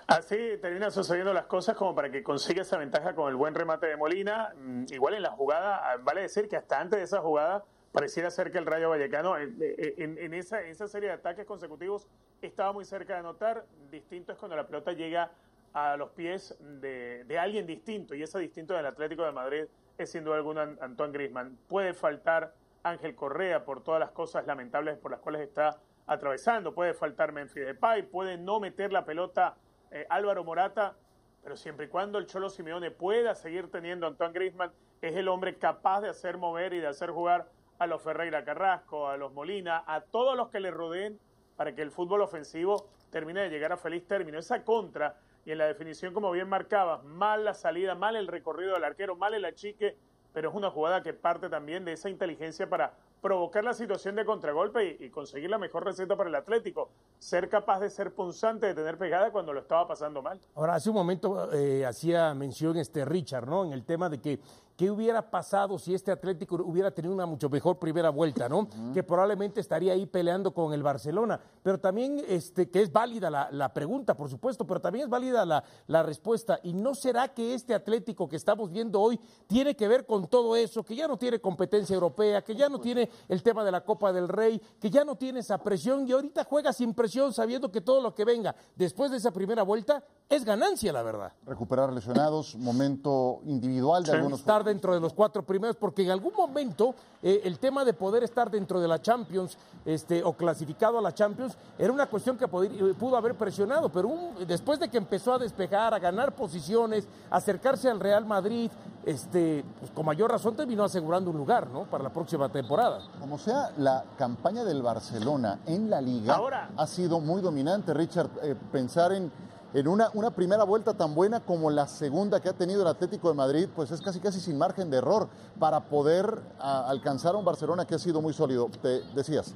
Así 0.07 0.37
terminan 0.61 0.91
sucediendo 0.91 1.33
las 1.33 1.47
cosas 1.47 1.77
como 1.77 1.95
para 1.95 2.11
que 2.11 2.25
consiga 2.25 2.63
esa 2.63 2.79
ventaja 2.79 3.15
con 3.15 3.29
el 3.29 3.37
buen 3.37 3.55
remate 3.55 3.87
de 3.87 3.97
Molina. 3.97 4.53
Mm, 4.57 4.87
igual 4.89 5.15
en 5.15 5.23
la 5.23 5.31
jugada, 5.31 5.97
vale 6.03 6.23
decir 6.23 6.49
que 6.49 6.57
hasta 6.57 6.81
antes 6.81 6.99
de 6.99 7.05
esa 7.05 7.21
jugada 7.21 7.63
pareciera 7.93 8.31
ser 8.31 8.51
que 8.51 8.59
el 8.59 8.67
Rayo 8.67 8.91
Vallecano 8.91 9.37
eh, 9.37 9.51
eh, 9.61 9.95
en, 9.99 10.35
esa, 10.35 10.61
serie 10.89 11.09
de 11.09 11.15
ataques 11.15 11.45
consecutivos 11.45 12.07
estaba 12.41 12.73
muy 12.73 12.85
cerca 12.85 13.15
de 13.15 13.21
anotar. 13.21 13.65
Distinto 13.91 14.33
es 14.33 14.39
cuando 14.39 14.57
la 14.57 14.67
pelota 14.67 14.93
llega 14.93 15.31
a 15.73 15.97
los 15.97 16.11
pies 16.11 16.57
de, 16.61 17.39
alguien 17.39 17.67
distinto, 17.67 18.15
y 18.15 18.23
ese 18.23 18.39
distinto 18.39 18.75
del 18.75 18.87
Atlético 18.87 19.25
de 19.25 19.33
Madrid 19.33 19.65
es 19.99 20.11
sin 20.11 20.25
duda 20.25 20.37
alguna 20.37 20.77
Antoine 20.81 21.13
Grisman. 21.13 21.57
Puede 21.69 21.95
faltar 21.95 22.55
Ángel 22.83 23.15
Correa 23.15 23.65
por 23.65 23.83
todas 23.83 24.01
las 24.01 24.11
cosas 24.11 24.47
lamentables 24.47 24.97
por 24.99 25.11
las 25.11 25.21
cuales 25.21 25.43
está 25.43 25.79
atravesando, 26.07 26.75
puede 26.75 26.93
faltar 26.95 27.31
Memphis 27.31 27.67
Depay, 27.67 28.03
puede 28.03 28.37
no 28.37 28.59
meter 28.59 28.93
la 28.93 29.05
pelota 29.05 29.57
eh, 29.93 30.07
Álvaro 30.09 30.43
Morata, 30.43 30.97
pero 31.43 31.57
siempre 31.57 31.87
y 31.87 31.89
cuando 31.89 32.19
el 32.19 32.27
Cholo 32.27 32.51
Simeone 32.51 32.91
pueda 32.91 33.35
seguir 33.35 33.71
teniendo 33.71 34.07
Antoine 34.07 34.33
Grisman, 34.33 34.73
es 35.03 35.15
el 35.15 35.29
hombre 35.29 35.57
capaz 35.57 36.01
de 36.01 36.09
hacer 36.09 36.37
mover 36.37 36.73
y 36.73 36.81
de 36.81 36.89
hacer 36.89 37.11
jugar 37.11 37.47
a 37.81 37.87
los 37.87 38.03
Ferreira 38.03 38.45
Carrasco, 38.45 39.09
a 39.09 39.17
los 39.17 39.33
Molina, 39.33 39.83
a 39.87 40.03
todos 40.03 40.37
los 40.37 40.51
que 40.51 40.61
le 40.61 40.71
rodeen 40.71 41.19
para 41.57 41.75
que 41.75 41.81
el 41.81 41.91
fútbol 41.91 42.21
ofensivo 42.21 42.87
termine 43.11 43.41
de 43.41 43.49
llegar 43.49 43.73
a 43.73 43.79
feliz 43.79 44.07
término. 44.07 44.39
Esa 44.39 44.63
contra, 44.65 45.17
y 45.47 45.53
en 45.53 45.59
la 45.59 45.67
definición, 45.67 46.13
como 46.13 46.31
bien 46.31 46.47
marcaba, 46.47 47.01
mal 47.03 47.43
la 47.43 47.55
salida, 47.55 47.95
mal 47.95 48.17
el 48.17 48.29
recorrido 48.29 48.75
del 48.75 48.85
arquero, 48.85 49.17
mal 49.17 49.33
el 49.33 49.47
achique, 49.47 49.97
pero 50.35 50.51
es 50.51 50.55
una 50.55 50.71
jugada 50.71 51.03
que 51.03 51.15
parte 51.15 51.49
también 51.49 51.87
de 51.87 51.95
esa 51.95 52.11
inteligencia 52.11 52.69
para 52.69 52.93
provocar 53.23 53.65
la 53.65 53.73
situación 53.73 54.15
de 54.15 54.27
contragolpe 54.27 54.99
y, 55.01 55.11
conseguir 55.11 55.49
la 55.51 55.59
mejor 55.59 55.85
receta 55.85 56.17
para 56.17 56.29
el 56.29 56.35
Atlético. 56.35 56.91
Ser 57.19 57.49
capaz 57.49 57.81
de 57.81 57.89
ser 57.91 58.15
punzante, 58.15 58.67
de 58.67 58.75
tener 58.75 58.99
pegada 58.99 59.31
cuando 59.31 59.53
lo 59.53 59.61
estaba 59.61 59.87
pasando 59.89 60.23
mal. 60.23 60.39
Ahora, 60.55 60.75
hace 60.75 60.91
un 60.91 60.97
momento 60.97 61.53
eh, 61.53 61.85
hacía 61.85 62.35
mención 62.35 62.77
este 62.77 63.05
Richard, 63.05 63.49
¿no? 63.49 63.65
En 63.65 63.73
el 63.73 63.85
tema 63.85 64.09
de 64.09 64.21
que 64.21 64.39
qué 64.81 64.91
hubiera 64.91 65.31
pasado 65.31 65.79
si 65.79 65.93
este 65.93 66.11
Atlético 66.11 66.57
hubiera 66.65 66.91
tenido 66.91 67.13
una 67.13 67.27
mucho 67.27 67.51
mejor 67.51 67.79
primera 67.79 68.09
vuelta, 68.09 68.49
¿no? 68.49 68.67
Que 68.95 69.03
probablemente 69.03 69.61
estaría 69.61 69.93
ahí 69.93 70.07
peleando 70.07 70.55
con 70.55 70.73
el 70.73 70.83
Barcelona. 70.83 71.39
Pero 71.63 71.79
también, 71.79 72.25
este, 72.27 72.71
que 72.71 72.81
es 72.81 72.91
válida 72.91 73.29
la, 73.29 73.75
pregunta, 73.75 74.17
por 74.17 74.31
supuesto, 74.31 74.67
pero 74.67 74.81
también 74.81 75.05
es 75.05 75.11
válida 75.11 75.45
la, 75.45 75.63
la 75.87 76.03
respuesta. 76.03 76.61
¿Y 76.63 76.73
no 76.73 76.95
será 76.95 77.29
que 77.29 77.53
este 77.53 77.75
Atlético 77.75 78.27
que 78.27 78.37
estamos 78.37 78.71
viendo 78.71 79.03
hoy 79.03 79.21
tiene 79.47 79.77
que 79.77 79.87
ver 79.87 80.07
con 80.07 80.29
todo 80.29 80.57
eso, 80.57 80.83
que 80.83 80.97
ya 80.97 81.07
no 81.07 81.19
tiene 81.19 81.41
competencia 81.41 81.93
europea, 81.93 82.41
que 82.41 82.57
ya 82.57 82.71
no 82.71 82.81
tiene 82.81 83.11
el 83.29 83.43
tema 83.43 83.63
de 83.63 83.73
la 83.73 83.85
Copa 83.85 84.15
del 84.15 84.29
Rey, 84.29 84.63
que 84.81 84.89
ya 84.89 85.05
no 85.05 85.15
tiene 85.15 85.41
esa 85.41 85.59
presión 85.59 86.09
y 86.09 86.13
ahorita 86.13 86.45
juega 86.45 86.73
sin 86.73 86.95
presión 86.95 87.35
sabiendo 87.35 87.71
que 87.71 87.83
todo 87.83 88.01
lo 88.01 88.15
que 88.15 88.25
venga 88.25 88.57
después 88.77 89.11
de 89.11 89.19
esa 89.19 89.31
primera 89.31 89.63
vuelta 89.63 90.03
es 90.31 90.43
ganancia, 90.43 90.91
la 90.91 91.03
verdad. 91.03 91.33
Recuperar 91.45 91.93
lesionados, 91.93 92.57
momento 92.57 93.41
individual 93.45 94.05
de 94.05 94.13
algunos. 94.13 94.41
Estar 94.41 94.70
dentro 94.71 94.95
de 94.95 95.01
los 95.01 95.13
cuatro 95.13 95.43
primeros, 95.43 95.77
porque 95.77 96.03
en 96.03 96.11
algún 96.11 96.33
momento 96.33 96.95
eh, 97.23 97.43
el 97.45 97.59
tema 97.59 97.85
de 97.85 97.93
poder 97.93 98.25
estar 98.25 98.51
dentro 98.51 98.81
de 98.81 98.89
la 98.89 99.01
Champions 99.03 99.59
este, 99.85 100.23
o 100.23 100.33
clasificado 100.33 100.99
a 100.99 101.03
la 101.03 101.13
Champions 101.13 101.57
era 101.79 101.93
una 101.93 102.07
cuestión 102.07 102.39
que 102.39 102.45
eh, 102.45 102.95
pudo 102.99 103.17
haber 103.17 103.35
presionado, 103.35 103.91
pero 103.91 104.11
después 104.47 104.79
de 104.79 104.89
que 104.89 104.99
empezó 104.99 105.35
a 105.35 105.39
despejar, 105.39 105.93
a 105.93 105.99
ganar 105.99 106.35
posiciones, 106.35 107.07
acercarse 107.31 107.91
al 107.91 108.01
Real 108.01 108.25
Madrid, 108.25 108.71
este, 109.05 109.65
pues 109.79 109.91
con 109.91 110.07
mayor 110.07 110.31
razón 110.31 110.55
terminó 110.55 110.85
asegurando 110.85 111.31
un 111.31 111.37
lugar 111.37 111.69
¿no? 111.69 111.85
para 111.85 112.05
la 112.05 112.11
próxima 112.11 112.49
temporada. 112.51 113.01
Como 113.19 113.39
sea, 113.39 113.73
la 113.79 114.05
campaña 114.17 114.65
del 114.65 114.83
Barcelona 114.83 115.61
en 115.67 115.91
la 115.91 116.01
liga 116.01 116.41
ha 116.77 116.87
sido 116.87 117.21
muy 117.21 117.41
dominante, 117.41 117.95
Richard. 117.95 118.31
Eh, 118.43 118.55
pensar 118.71 119.13
en, 119.13 119.33
en 119.73 119.87
una, 119.87 120.11
una, 120.15 120.31
primera 120.33 120.65
vuelta 120.65 120.95
tan 120.95 121.15
buena 121.15 121.41
como 121.41 121.71
la 121.71 121.87
segunda 121.87 122.41
que 122.41 122.49
ha 122.49 122.53
tenido 122.53 122.83
el 122.83 122.89
Atlético 122.89 123.29
de 123.29 123.35
Madrid, 123.35 123.69
pues 123.75 123.91
es 123.91 124.01
casi 124.01 124.19
casi 124.21 124.41
sin 124.41 124.59
margen 124.59 124.91
de 124.91 124.99
error 124.99 125.29
para 125.59 125.81
poder 125.81 126.41
alcanzar 126.59 127.35
a 127.35 127.39
un 127.39 127.45
Barcelona 127.45 127.87
que 127.87 127.95
ha 127.95 127.99
sido 127.99 128.21
muy 128.21 128.33
sólido. 128.33 128.69
Te 128.83 129.03
decías. 129.15 129.55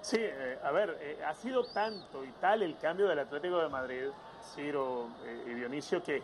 Sí, 0.00 0.18
eh, 0.20 0.58
a 0.64 0.72
ver, 0.72 0.98
eh, 1.00 1.18
ha 1.24 1.32
sido 1.32 1.64
tanto 1.64 2.24
y 2.24 2.30
tal 2.32 2.62
el 2.62 2.76
cambio 2.76 3.06
del 3.06 3.20
Atlético 3.20 3.58
de 3.58 3.68
Madrid, 3.68 4.08
Ciro 4.52 5.06
eh, 5.24 5.44
y 5.46 5.54
Dionisio, 5.54 6.02
que 6.02 6.20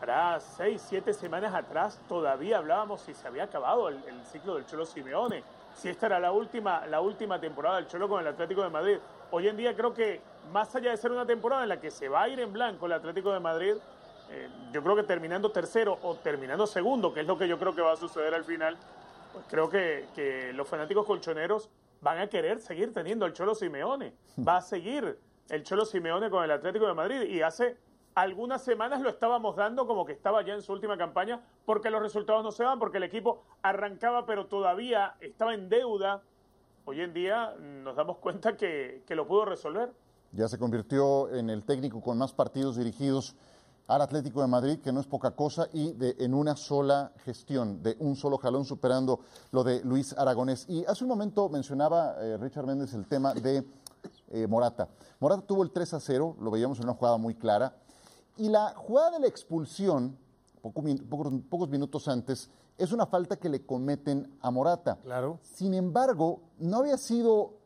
para 0.00 0.40
seis, 0.40 0.84
siete 0.86 1.14
semanas 1.14 1.54
atrás 1.54 2.00
todavía 2.08 2.58
hablábamos 2.58 3.00
si 3.02 3.14
se 3.14 3.28
había 3.28 3.44
acabado 3.44 3.88
el, 3.88 4.02
el, 4.08 4.24
ciclo 4.24 4.56
del 4.56 4.66
Cholo 4.66 4.84
Simeone, 4.84 5.44
si 5.74 5.88
esta 5.88 6.06
era 6.06 6.18
la 6.18 6.32
última, 6.32 6.84
la 6.86 7.00
última 7.00 7.38
temporada 7.38 7.76
del 7.76 7.86
Cholo 7.86 8.08
con 8.08 8.20
el 8.20 8.26
Atlético 8.26 8.62
de 8.62 8.70
Madrid. 8.70 8.98
Hoy 9.32 9.48
en 9.48 9.56
día 9.56 9.76
creo 9.76 9.94
que 9.94 10.20
más 10.52 10.74
allá 10.74 10.90
de 10.90 10.96
ser 10.96 11.12
una 11.12 11.26
temporada 11.26 11.62
en 11.62 11.68
la 11.68 11.80
que 11.80 11.90
se 11.90 12.08
va 12.08 12.22
a 12.22 12.28
ir 12.28 12.40
en 12.40 12.52
blanco 12.52 12.86
el 12.86 12.92
Atlético 12.92 13.32
de 13.32 13.40
Madrid, 13.40 13.74
yo 14.72 14.82
creo 14.82 14.96
que 14.96 15.02
terminando 15.02 15.50
tercero 15.50 15.98
o 16.02 16.14
terminando 16.16 16.66
segundo, 16.66 17.12
que 17.12 17.20
es 17.20 17.26
lo 17.26 17.36
que 17.38 17.48
yo 17.48 17.58
creo 17.58 17.74
que 17.74 17.82
va 17.82 17.92
a 17.92 17.96
suceder 17.96 18.34
al 18.34 18.44
final, 18.44 18.76
pues 19.32 19.44
creo 19.48 19.68
que, 19.68 20.06
que 20.14 20.52
los 20.52 20.68
fanáticos 20.68 21.06
colchoneros 21.06 21.70
van 22.00 22.18
a 22.18 22.28
querer 22.28 22.60
seguir 22.60 22.92
teniendo 22.92 23.26
el 23.26 23.32
Cholo 23.32 23.54
Simeone. 23.54 24.14
Va 24.46 24.58
a 24.58 24.60
seguir 24.60 25.18
el 25.48 25.62
Cholo 25.62 25.84
Simeone 25.84 26.30
con 26.30 26.42
el 26.44 26.50
Atlético 26.50 26.86
de 26.86 26.94
Madrid. 26.94 27.22
Y 27.22 27.42
hace 27.42 27.76
algunas 28.14 28.64
semanas 28.64 29.00
lo 29.00 29.08
estábamos 29.08 29.56
dando 29.56 29.86
como 29.86 30.04
que 30.04 30.12
estaba 30.12 30.42
ya 30.42 30.54
en 30.54 30.62
su 30.62 30.72
última 30.72 30.96
campaña 30.96 31.40
porque 31.64 31.90
los 31.90 32.02
resultados 32.02 32.42
no 32.42 32.52
se 32.52 32.64
van, 32.64 32.78
porque 32.78 32.98
el 32.98 33.04
equipo 33.04 33.44
arrancaba 33.62 34.26
pero 34.26 34.46
todavía 34.46 35.14
estaba 35.20 35.54
en 35.54 35.68
deuda. 35.68 36.22
Hoy 36.90 37.02
en 37.02 37.14
día 37.14 37.54
nos 37.84 37.94
damos 37.94 38.18
cuenta 38.18 38.56
que, 38.56 39.04
que 39.06 39.14
lo 39.14 39.24
pudo 39.24 39.44
resolver. 39.44 39.92
Ya 40.32 40.48
se 40.48 40.58
convirtió 40.58 41.32
en 41.32 41.48
el 41.48 41.62
técnico 41.62 42.00
con 42.00 42.18
más 42.18 42.32
partidos 42.32 42.76
dirigidos 42.76 43.36
al 43.86 44.02
Atlético 44.02 44.40
de 44.40 44.48
Madrid, 44.48 44.80
que 44.80 44.90
no 44.92 44.98
es 44.98 45.06
poca 45.06 45.30
cosa, 45.30 45.68
y 45.72 45.92
de, 45.92 46.16
en 46.18 46.34
una 46.34 46.56
sola 46.56 47.12
gestión, 47.24 47.80
de 47.80 47.94
un 48.00 48.16
solo 48.16 48.38
jalón, 48.38 48.64
superando 48.64 49.20
lo 49.52 49.62
de 49.62 49.84
Luis 49.84 50.18
Aragonés. 50.18 50.66
Y 50.68 50.84
hace 50.84 51.04
un 51.04 51.10
momento 51.10 51.48
mencionaba 51.48 52.16
eh, 52.18 52.36
Richard 52.38 52.66
Méndez 52.66 52.92
el 52.94 53.06
tema 53.06 53.34
de 53.34 53.64
eh, 54.30 54.48
Morata. 54.48 54.88
Morata 55.20 55.46
tuvo 55.46 55.62
el 55.62 55.70
3 55.70 55.94
a 55.94 56.00
0, 56.00 56.38
lo 56.40 56.50
veíamos 56.50 56.78
en 56.78 56.86
una 56.86 56.94
jugada 56.94 57.18
muy 57.18 57.36
clara, 57.36 57.72
y 58.36 58.48
la 58.48 58.74
jugada 58.74 59.12
de 59.12 59.20
la 59.20 59.28
expulsión, 59.28 60.18
poco, 60.60 60.82
pocos, 61.08 61.32
pocos 61.48 61.68
minutos 61.68 62.08
antes, 62.08 62.50
es 62.80 62.92
una 62.92 63.06
falta 63.06 63.36
que 63.36 63.48
le 63.48 63.64
cometen 63.64 64.36
a 64.40 64.50
Morata. 64.50 64.98
Claro. 65.02 65.38
Sin 65.42 65.74
embargo, 65.74 66.40
no 66.58 66.78
había 66.78 66.96
sido 66.96 67.58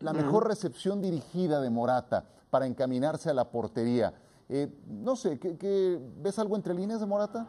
la 0.00 0.12
mejor 0.12 0.46
recepción 0.46 1.00
dirigida 1.00 1.60
de 1.60 1.70
Morata 1.70 2.26
para 2.50 2.66
encaminarse 2.66 3.30
a 3.30 3.34
la 3.34 3.50
portería. 3.50 4.12
Eh, 4.48 4.68
no 4.86 5.16
sé, 5.16 5.38
¿qué, 5.38 5.56
¿qué, 5.56 5.98
ves 6.18 6.38
algo 6.38 6.56
entre 6.56 6.74
líneas 6.74 7.00
de 7.00 7.06
Morata? 7.06 7.46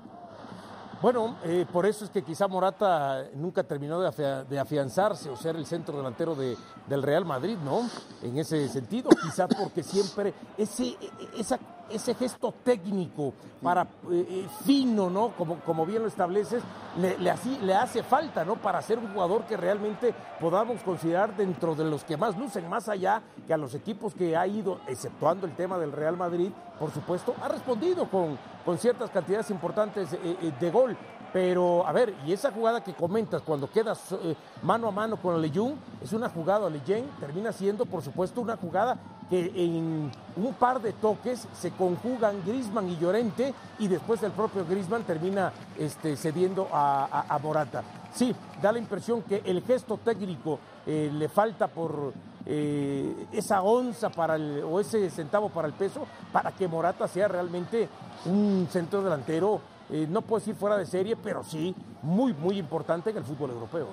Bueno, 1.01 1.36
eh, 1.43 1.65
por 1.69 1.86
eso 1.86 2.05
es 2.05 2.12
que 2.12 2.24
quizá 2.24 2.48
Morata 2.48 3.25
nunca 3.36 3.62
terminó 3.63 4.00
de, 4.00 4.07
afia 4.07 4.45
de 4.45 4.57
afianzarse 4.57 5.29
o 5.29 5.36
ser 5.36 5.57
el 5.57 5.65
centro 5.65 5.98
delantero 5.98 6.33
de, 6.33 6.55
del 6.88 7.03
Real 7.03 7.25
Madrid, 7.25 7.57
¿no? 7.65 7.81
En 8.22 8.38
ese 8.38 8.69
sentido, 8.69 9.10
quizás 9.10 9.50
porque 9.60 9.83
siempre 9.83 10.33
ese, 10.57 10.95
esa, 11.38 11.60
ese 11.89 12.15
gesto 12.15 12.53
técnico 12.63 13.33
para 13.61 13.87
eh, 14.11 14.47
fino, 14.65 15.09
¿no? 15.09 15.29
Como, 15.37 15.59
como 15.59 15.85
bien 15.85 16.01
lo 16.01 16.07
estableces, 16.07 16.63
le 16.97 17.73
hace 17.75 18.03
falta, 18.03 18.43
¿no? 18.43 18.55
Para 18.55 18.81
ser 18.81 18.99
un 18.99 19.13
jugador 19.13 19.45
que 19.45 19.57
realmente 19.57 20.13
podamos 20.39 20.81
considerar 20.83 21.35
dentro 21.35 21.75
de 21.75 21.85
los 21.85 22.03
que 22.03 22.17
más 22.17 22.37
lucen, 22.37 22.69
más 22.69 22.89
allá 22.89 23.21
que 23.47 23.53
a 23.53 23.57
los 23.57 23.73
equipos 23.75 24.13
que 24.13 24.35
ha 24.35 24.45
ido, 24.47 24.79
exceptuando 24.87 25.45
el 25.45 25.55
tema 25.55 25.77
del 25.77 25.91
Real 25.91 26.17
Madrid, 26.17 26.51
por 26.79 26.91
supuesto, 26.91 27.35
ha 27.41 27.47
respondido 27.47 28.09
con, 28.09 28.37
con 28.65 28.77
ciertas 28.77 29.09
cantidades 29.09 29.49
importantes 29.49 30.13
eh, 30.13 30.51
de 30.59 30.71
gol. 30.71 30.97
Pero, 31.33 31.85
a 31.87 31.91
ver, 31.91 32.13
y 32.27 32.31
esa 32.31 32.51
jugada 32.51 32.83
que 32.83 32.93
comentas 32.93 33.41
cuando 33.41 33.69
quedas 33.69 34.11
eh, 34.11 34.35
mano 34.61 34.87
a 34.87 34.91
mano 34.91 35.17
con 35.17 35.41
Leyun, 35.41 35.75
es 36.01 36.13
una 36.13 36.29
jugada, 36.29 36.69
Leyen 36.69 37.09
termina 37.19 37.51
siendo, 37.51 37.87
por 37.87 38.03
supuesto, 38.03 38.39
una 38.39 38.55
jugada 38.55 38.99
que 39.31 39.51
en 39.55 40.11
un 40.35 40.53
par 40.53 40.79
de 40.79 40.93
toques 40.93 41.47
se 41.53 41.71
conjugan 41.71 42.43
Grisman 42.45 42.87
y 42.87 42.97
Llorente 42.97 43.51
y 43.79 43.87
después 43.87 44.21
el 44.21 44.31
propio 44.31 44.63
Grisman 44.63 45.03
termina 45.03 45.51
este, 45.79 46.15
cediendo 46.15 46.67
a, 46.71 47.39
Morata. 47.41 47.81
Sí, 48.13 48.35
da 48.61 48.71
la 48.71 48.77
impresión 48.77 49.23
que 49.23 49.41
el 49.43 49.63
gesto 49.63 49.97
técnico 49.97 50.59
eh, 50.85 51.09
le 51.11 51.29
falta 51.29 51.67
por 51.67 52.13
eh, 52.45 53.25
esa 53.31 53.63
onza 53.63 54.09
para 54.09 54.35
o 54.35 54.79
ese 54.79 55.09
centavo 55.09 55.49
para 55.49 55.67
el 55.67 55.73
peso 55.73 56.05
para 56.31 56.51
que 56.51 56.67
Morata 56.67 57.07
sea 57.07 57.27
realmente 57.27 57.89
un 58.25 58.67
centro 58.69 59.01
delantero 59.01 59.61
eh, 59.89 60.07
no 60.09 60.21
puedo 60.21 60.39
decir 60.39 60.55
fuera 60.55 60.77
de 60.77 60.85
serie, 60.85 61.15
pero 61.15 61.43
sí 61.43 61.75
muy, 62.01 62.33
muy 62.33 62.57
importante 62.57 63.09
en 63.09 63.17
el 63.17 63.23
fútbol 63.23 63.51
europeo. 63.51 63.87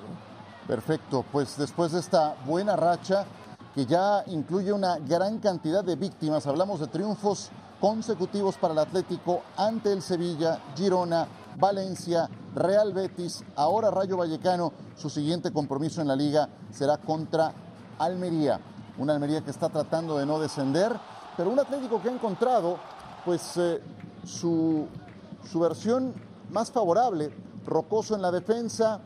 Perfecto, 0.66 1.24
pues 1.32 1.56
después 1.56 1.92
de 1.92 2.00
esta 2.00 2.36
buena 2.44 2.76
racha 2.76 3.24
que 3.74 3.86
ya 3.86 4.24
incluye 4.26 4.72
una 4.72 4.98
gran 4.98 5.38
cantidad 5.38 5.84
de 5.84 5.96
víctimas, 5.96 6.46
hablamos 6.46 6.80
de 6.80 6.88
triunfos 6.88 7.50
consecutivos 7.80 8.56
para 8.56 8.72
el 8.72 8.78
Atlético 8.80 9.42
ante 9.56 9.92
el 9.92 10.02
Sevilla, 10.02 10.60
Girona, 10.76 11.26
Valencia, 11.56 12.28
Real 12.54 12.92
Betis, 12.92 13.42
ahora 13.56 13.90
Rayo 13.90 14.16
Vallecano, 14.16 14.72
su 14.96 15.08
siguiente 15.08 15.52
compromiso 15.52 16.00
en 16.00 16.08
la 16.08 16.16
liga 16.16 16.48
será 16.70 16.98
contra 16.98 17.52
Almería, 17.98 18.60
una 18.98 19.14
Almería 19.14 19.40
que 19.40 19.50
está 19.50 19.68
tratando 19.68 20.18
de 20.18 20.26
no 20.26 20.38
descender, 20.38 20.92
pero 21.36 21.50
un 21.50 21.58
Atlético 21.58 22.02
que 22.02 22.08
ha 22.08 22.12
encontrado 22.12 22.78
pues 23.24 23.56
eh, 23.56 23.80
su 24.24 24.86
su 25.44 25.60
versión 25.60 26.14
más 26.50 26.70
favorable. 26.70 27.30
Rocoso 27.66 28.14
en 28.14 28.22
la 28.22 28.30
defensa, 28.30 29.00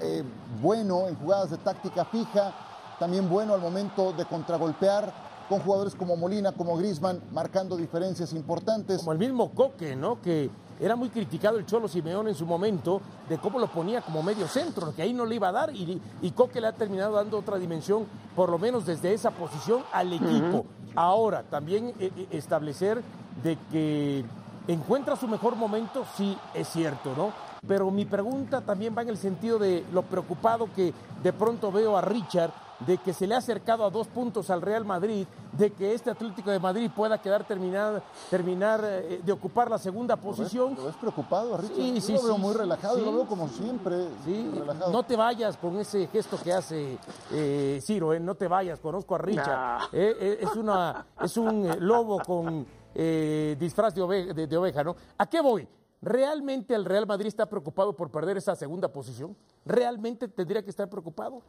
eh, 0.00 0.22
bueno 0.60 1.08
en 1.08 1.16
jugadas 1.16 1.50
de 1.50 1.56
táctica 1.58 2.04
fija, 2.04 2.52
también 2.98 3.28
bueno 3.28 3.54
al 3.54 3.60
momento 3.60 4.12
de 4.12 4.24
contragolpear, 4.26 5.12
con 5.48 5.60
jugadores 5.60 5.94
como 5.94 6.16
Molina, 6.16 6.52
como 6.52 6.76
Grisman, 6.76 7.20
marcando 7.32 7.76
diferencias 7.76 8.32
importantes. 8.32 8.98
Como 8.98 9.12
el 9.12 9.18
mismo 9.18 9.50
Coque, 9.50 9.96
¿no? 9.96 10.20
Que 10.20 10.50
era 10.80 10.96
muy 10.96 11.10
criticado 11.10 11.58
el 11.58 11.66
Cholo 11.66 11.88
Simeón 11.88 12.28
en 12.28 12.34
su 12.34 12.46
momento 12.46 13.00
de 13.28 13.38
cómo 13.38 13.58
lo 13.58 13.66
ponía 13.70 14.00
como 14.02 14.22
medio 14.22 14.46
centro, 14.46 14.94
que 14.94 15.02
ahí 15.02 15.12
no 15.12 15.26
le 15.26 15.34
iba 15.34 15.48
a 15.48 15.52
dar 15.52 15.74
y, 15.74 16.00
y 16.22 16.30
Coque 16.30 16.60
le 16.60 16.68
ha 16.68 16.72
terminado 16.72 17.14
dando 17.16 17.38
otra 17.38 17.58
dimensión, 17.58 18.06
por 18.36 18.50
lo 18.50 18.58
menos 18.58 18.86
desde 18.86 19.12
esa 19.12 19.30
posición, 19.30 19.82
al 19.92 20.12
equipo. 20.12 20.58
Uh 20.58 20.62
-huh. 20.62 20.92
Ahora, 20.94 21.42
también 21.42 21.92
eh, 21.98 22.28
establecer 22.30 23.02
de 23.42 23.58
que 23.70 24.24
¿Encuentra 24.68 25.16
su 25.16 25.26
mejor 25.26 25.56
momento? 25.56 26.04
Sí, 26.16 26.36
es 26.54 26.68
cierto, 26.68 27.12
¿no? 27.16 27.32
Pero 27.66 27.90
mi 27.90 28.04
pregunta 28.04 28.60
también 28.60 28.94
va 28.96 29.02
en 29.02 29.08
el 29.08 29.18
sentido 29.18 29.58
de 29.58 29.84
lo 29.92 30.02
preocupado 30.02 30.68
que 30.74 30.92
de 31.22 31.32
pronto 31.32 31.70
veo 31.72 31.96
a 31.96 32.00
Richard, 32.00 32.52
de 32.80 32.98
que 32.98 33.12
se 33.12 33.26
le 33.28 33.34
ha 33.34 33.38
acercado 33.38 33.84
a 33.84 33.90
dos 33.90 34.08
puntos 34.08 34.50
al 34.50 34.60
Real 34.60 34.84
Madrid, 34.84 35.26
de 35.52 35.70
que 35.70 35.94
este 35.94 36.10
Atlético 36.10 36.50
de 36.50 36.58
Madrid 36.58 36.90
pueda 36.94 37.18
quedar 37.18 37.44
terminar, 37.44 38.02
terminar 38.30 38.80
eh, 38.84 39.20
de 39.24 39.32
ocupar 39.32 39.70
la 39.70 39.78
segunda 39.78 40.16
posición. 40.16 40.74
¿Lo 40.74 40.86
ves, 40.86 40.96
preocupado, 40.96 41.56
Richard? 41.56 41.76
Sí, 41.76 42.00
sí, 42.00 42.12
yo 42.14 42.22
lo 42.22 42.26
veo 42.26 42.36
sí, 42.36 42.40
muy 42.40 42.54
relajado, 42.54 42.96
sí, 42.96 43.04
lo 43.04 43.12
veo 43.12 43.26
como 43.26 43.48
siempre. 43.48 44.08
Sí, 44.24 44.50
relajado. 44.52 44.90
No 44.90 45.02
te 45.04 45.14
vayas 45.14 45.56
con 45.56 45.76
ese 45.78 46.08
gesto 46.08 46.38
que 46.42 46.52
hace 46.52 46.98
eh, 47.30 47.80
Ciro, 47.80 48.12
eh, 48.12 48.18
no 48.18 48.34
te 48.34 48.48
vayas, 48.48 48.80
conozco 48.80 49.14
a 49.14 49.18
Richard. 49.18 49.46
Nah. 49.46 49.86
Eh, 49.92 50.38
es, 50.40 50.56
una, 50.56 51.06
es 51.20 51.36
un 51.36 51.68
lobo 51.78 52.18
con 52.20 52.66
eh, 52.94 53.56
disfraz 53.58 53.94
de 53.94 54.02
oveja, 54.02 54.32
de, 54.32 54.46
de 54.46 54.56
oveja, 54.56 54.84
¿no? 54.84 54.96
¿A 55.18 55.26
qué 55.26 55.40
voy? 55.40 55.68
¿Realmente 56.00 56.74
el 56.74 56.84
Real 56.84 57.06
Madrid 57.06 57.28
está 57.28 57.46
preocupado 57.46 57.94
por 57.94 58.10
perder 58.10 58.36
esa 58.36 58.56
segunda 58.56 58.88
posición? 58.88 59.36
¿Realmente 59.64 60.26
tendría 60.26 60.62
que 60.62 60.70
estar 60.70 60.90
preocupado? 60.90 61.42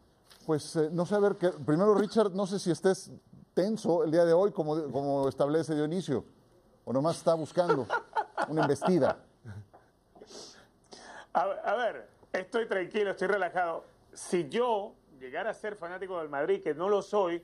Pues 0.46 0.76
eh, 0.76 0.90
no 0.92 1.06
sé, 1.06 1.16
a 1.16 1.20
ver, 1.20 1.38
que, 1.38 1.50
primero 1.50 1.96
Richard, 1.96 2.32
no 2.34 2.46
sé 2.46 2.60
si 2.60 2.70
estés 2.70 3.12
tenso 3.54 4.04
el 4.04 4.12
día 4.12 4.26
de 4.26 4.34
hoy 4.34 4.52
como, 4.52 4.92
como 4.92 5.28
establece 5.28 5.74
Dionisio, 5.74 6.24
o 6.86 6.94
nomás 6.94 7.18
está 7.18 7.34
buscando 7.34 7.88
una 8.48 8.62
embestida. 8.62 9.18
A, 11.34 11.42
a 11.42 11.76
ver, 11.76 12.08
estoy 12.32 12.68
tranquilo, 12.68 13.12
estoy 13.12 13.28
relajado. 13.28 13.86
Si 14.14 14.50
yo 14.50 14.94
llegara 15.20 15.50
a 15.50 15.54
ser 15.54 15.76
fanático 15.76 16.20
del 16.20 16.30
Madrid, 16.30 16.62
que 16.62 16.76
no 16.76 16.90
lo 16.90 17.02
soy, 17.02 17.44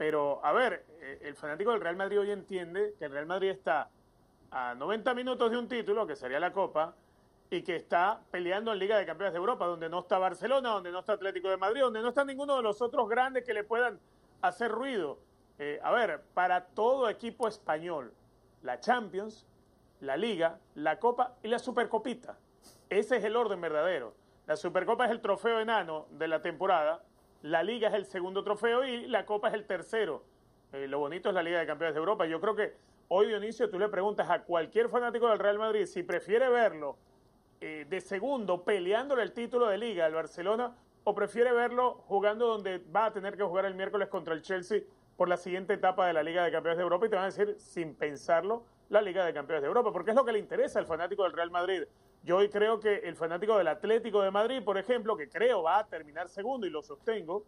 pero, 0.00 0.40
a 0.42 0.52
ver, 0.52 0.86
el 1.20 1.34
fanático 1.34 1.72
del 1.72 1.82
Real 1.82 1.94
Madrid 1.94 2.20
hoy 2.20 2.30
entiende 2.30 2.94
que 2.98 3.04
el 3.04 3.12
Real 3.12 3.26
Madrid 3.26 3.50
está 3.50 3.90
a 4.50 4.74
90 4.74 5.12
minutos 5.12 5.50
de 5.50 5.58
un 5.58 5.68
título, 5.68 6.06
que 6.06 6.16
sería 6.16 6.40
la 6.40 6.54
Copa, 6.54 6.94
y 7.50 7.60
que 7.60 7.76
está 7.76 8.22
peleando 8.30 8.72
en 8.72 8.78
Liga 8.78 8.96
de 8.96 9.04
Campeones 9.04 9.34
de 9.34 9.38
Europa, 9.38 9.66
donde 9.66 9.90
no 9.90 9.98
está 9.98 10.16
Barcelona, 10.16 10.70
donde 10.70 10.90
no 10.90 11.00
está 11.00 11.12
Atlético 11.12 11.50
de 11.50 11.58
Madrid, 11.58 11.82
donde 11.82 12.00
no 12.00 12.08
está 12.08 12.24
ninguno 12.24 12.56
de 12.56 12.62
los 12.62 12.80
otros 12.80 13.10
grandes 13.10 13.44
que 13.44 13.52
le 13.52 13.62
puedan 13.62 14.00
hacer 14.40 14.70
ruido. 14.70 15.18
Eh, 15.58 15.78
a 15.82 15.92
ver, 15.92 16.22
para 16.32 16.64
todo 16.64 17.06
equipo 17.10 17.46
español, 17.46 18.14
la 18.62 18.80
Champions, 18.80 19.46
la 20.00 20.16
Liga, 20.16 20.60
la 20.76 20.98
Copa 20.98 21.36
y 21.42 21.48
la 21.48 21.58
Supercopita. 21.58 22.38
Ese 22.88 23.18
es 23.18 23.24
el 23.24 23.36
orden 23.36 23.60
verdadero. 23.60 24.14
La 24.46 24.56
Supercopa 24.56 25.04
es 25.04 25.10
el 25.10 25.20
trofeo 25.20 25.60
enano 25.60 26.06
de 26.12 26.26
la 26.26 26.40
temporada, 26.40 27.02
la 27.42 27.62
Liga 27.62 27.88
es 27.88 27.94
el 27.94 28.04
segundo 28.04 28.44
trofeo 28.44 28.84
y 28.84 29.06
la 29.06 29.24
Copa 29.24 29.48
es 29.48 29.54
el 29.54 29.64
tercero. 29.64 30.22
Eh, 30.72 30.86
lo 30.86 30.98
bonito 30.98 31.30
es 31.30 31.34
la 31.34 31.42
Liga 31.42 31.58
de 31.58 31.66
Campeones 31.66 31.94
de 31.94 32.00
Europa. 32.00 32.26
Yo 32.26 32.40
creo 32.40 32.54
que 32.54 32.74
hoy, 33.08 33.28
Dionisio, 33.28 33.70
tú 33.70 33.78
le 33.78 33.88
preguntas 33.88 34.28
a 34.30 34.42
cualquier 34.42 34.88
fanático 34.88 35.28
del 35.28 35.38
Real 35.38 35.58
Madrid 35.58 35.86
si 35.86 36.02
prefiere 36.02 36.48
verlo 36.48 36.96
eh, 37.60 37.86
de 37.88 38.00
segundo 38.00 38.62
peleándole 38.64 39.22
el 39.22 39.32
título 39.32 39.66
de 39.66 39.78
Liga 39.78 40.06
al 40.06 40.14
Barcelona 40.14 40.76
o 41.04 41.14
prefiere 41.14 41.52
verlo 41.52 41.94
jugando 42.06 42.46
donde 42.46 42.78
va 42.78 43.06
a 43.06 43.12
tener 43.12 43.36
que 43.36 43.42
jugar 43.42 43.64
el 43.64 43.74
miércoles 43.74 44.08
contra 44.08 44.34
el 44.34 44.42
Chelsea 44.42 44.82
por 45.16 45.28
la 45.28 45.36
siguiente 45.36 45.74
etapa 45.74 46.06
de 46.06 46.12
la 46.12 46.22
Liga 46.22 46.44
de 46.44 46.52
Campeones 46.52 46.78
de 46.78 46.82
Europa? 46.84 47.06
Y 47.06 47.08
te 47.08 47.16
van 47.16 47.24
a 47.24 47.28
decir, 47.28 47.54
sin 47.58 47.94
pensarlo, 47.94 48.64
la 48.90 49.00
Liga 49.00 49.24
de 49.24 49.32
Campeones 49.32 49.62
de 49.62 49.68
Europa, 49.68 49.92
porque 49.92 50.10
es 50.10 50.16
lo 50.16 50.24
que 50.24 50.32
le 50.32 50.38
interesa 50.38 50.78
al 50.78 50.86
fanático 50.86 51.22
del 51.22 51.32
Real 51.32 51.50
Madrid. 51.50 51.84
Yo 52.22 52.36
hoy 52.36 52.50
creo 52.50 52.80
que 52.80 52.96
el 52.96 53.16
fanático 53.16 53.56
del 53.56 53.68
Atlético 53.68 54.20
de 54.20 54.30
Madrid, 54.30 54.62
por 54.62 54.76
ejemplo, 54.76 55.16
que 55.16 55.28
creo 55.28 55.62
va 55.62 55.78
a 55.78 55.86
terminar 55.86 56.28
segundo 56.28 56.66
y 56.66 56.70
lo 56.70 56.82
sostengo, 56.82 57.44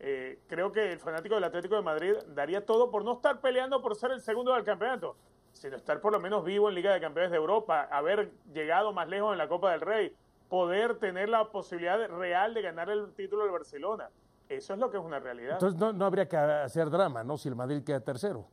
eh, 0.00 0.40
creo 0.48 0.72
que 0.72 0.92
el 0.92 0.98
fanático 0.98 1.36
del 1.36 1.44
Atlético 1.44 1.76
de 1.76 1.82
Madrid 1.82 2.14
daría 2.28 2.64
todo 2.64 2.90
por 2.90 3.04
no 3.04 3.14
estar 3.14 3.40
peleando 3.40 3.80
por 3.80 3.94
ser 3.94 4.10
el 4.10 4.20
segundo 4.20 4.54
del 4.54 4.64
campeonato, 4.64 5.16
sino 5.52 5.76
estar 5.76 6.00
por 6.00 6.12
lo 6.12 6.20
menos 6.20 6.44
vivo 6.44 6.68
en 6.68 6.74
Liga 6.74 6.92
de 6.92 7.00
Campeones 7.00 7.30
de 7.30 7.36
Europa, 7.36 7.88
haber 7.90 8.32
llegado 8.52 8.92
más 8.92 9.08
lejos 9.08 9.32
en 9.32 9.38
la 9.38 9.48
Copa 9.48 9.70
del 9.70 9.80
Rey, 9.80 10.14
poder 10.48 10.98
tener 10.98 11.28
la 11.28 11.50
posibilidad 11.50 12.08
real 12.08 12.54
de 12.54 12.62
ganar 12.62 12.90
el 12.90 13.12
título 13.14 13.42
del 13.42 13.52
Barcelona. 13.52 14.10
Eso 14.48 14.72
es 14.72 14.80
lo 14.80 14.90
que 14.90 14.96
es 14.96 15.04
una 15.04 15.20
realidad. 15.20 15.54
Entonces 15.54 15.78
no, 15.78 15.92
no 15.92 16.06
habría 16.06 16.28
que 16.28 16.36
hacer 16.36 16.90
drama, 16.90 17.22
¿no? 17.22 17.36
Si 17.36 17.48
el 17.48 17.54
Madrid 17.54 17.84
queda 17.84 18.00
tercero. 18.00 18.46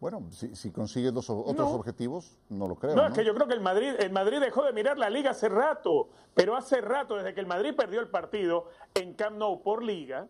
Bueno, 0.00 0.30
si, 0.30 0.54
si 0.54 0.70
consigues 0.70 1.12
los 1.12 1.28
otros 1.28 1.56
No. 1.56 1.70
objetivos, 1.70 2.38
no 2.48 2.68
lo 2.68 2.76
creo. 2.76 2.94
No, 2.94 3.02
¿no? 3.02 3.08
es 3.08 3.14
que 3.14 3.24
yo 3.24 3.34
creo 3.34 3.48
que 3.48 3.54
el 3.54 3.60
Madrid, 3.60 3.94
el 3.98 4.12
Madrid 4.12 4.38
dejó 4.40 4.62
de 4.62 4.72
mirar 4.72 4.96
la 4.96 5.10
liga 5.10 5.30
hace 5.30 5.48
rato, 5.48 6.08
pero 6.34 6.54
hace 6.56 6.80
rato, 6.80 7.16
desde 7.16 7.34
que 7.34 7.40
el 7.40 7.46
Madrid 7.46 7.74
perdió 7.76 8.00
el 8.00 8.08
partido 8.08 8.68
en 8.94 9.14
Camp 9.14 9.36
Nou 9.36 9.60
por 9.62 9.82
liga, 9.82 10.28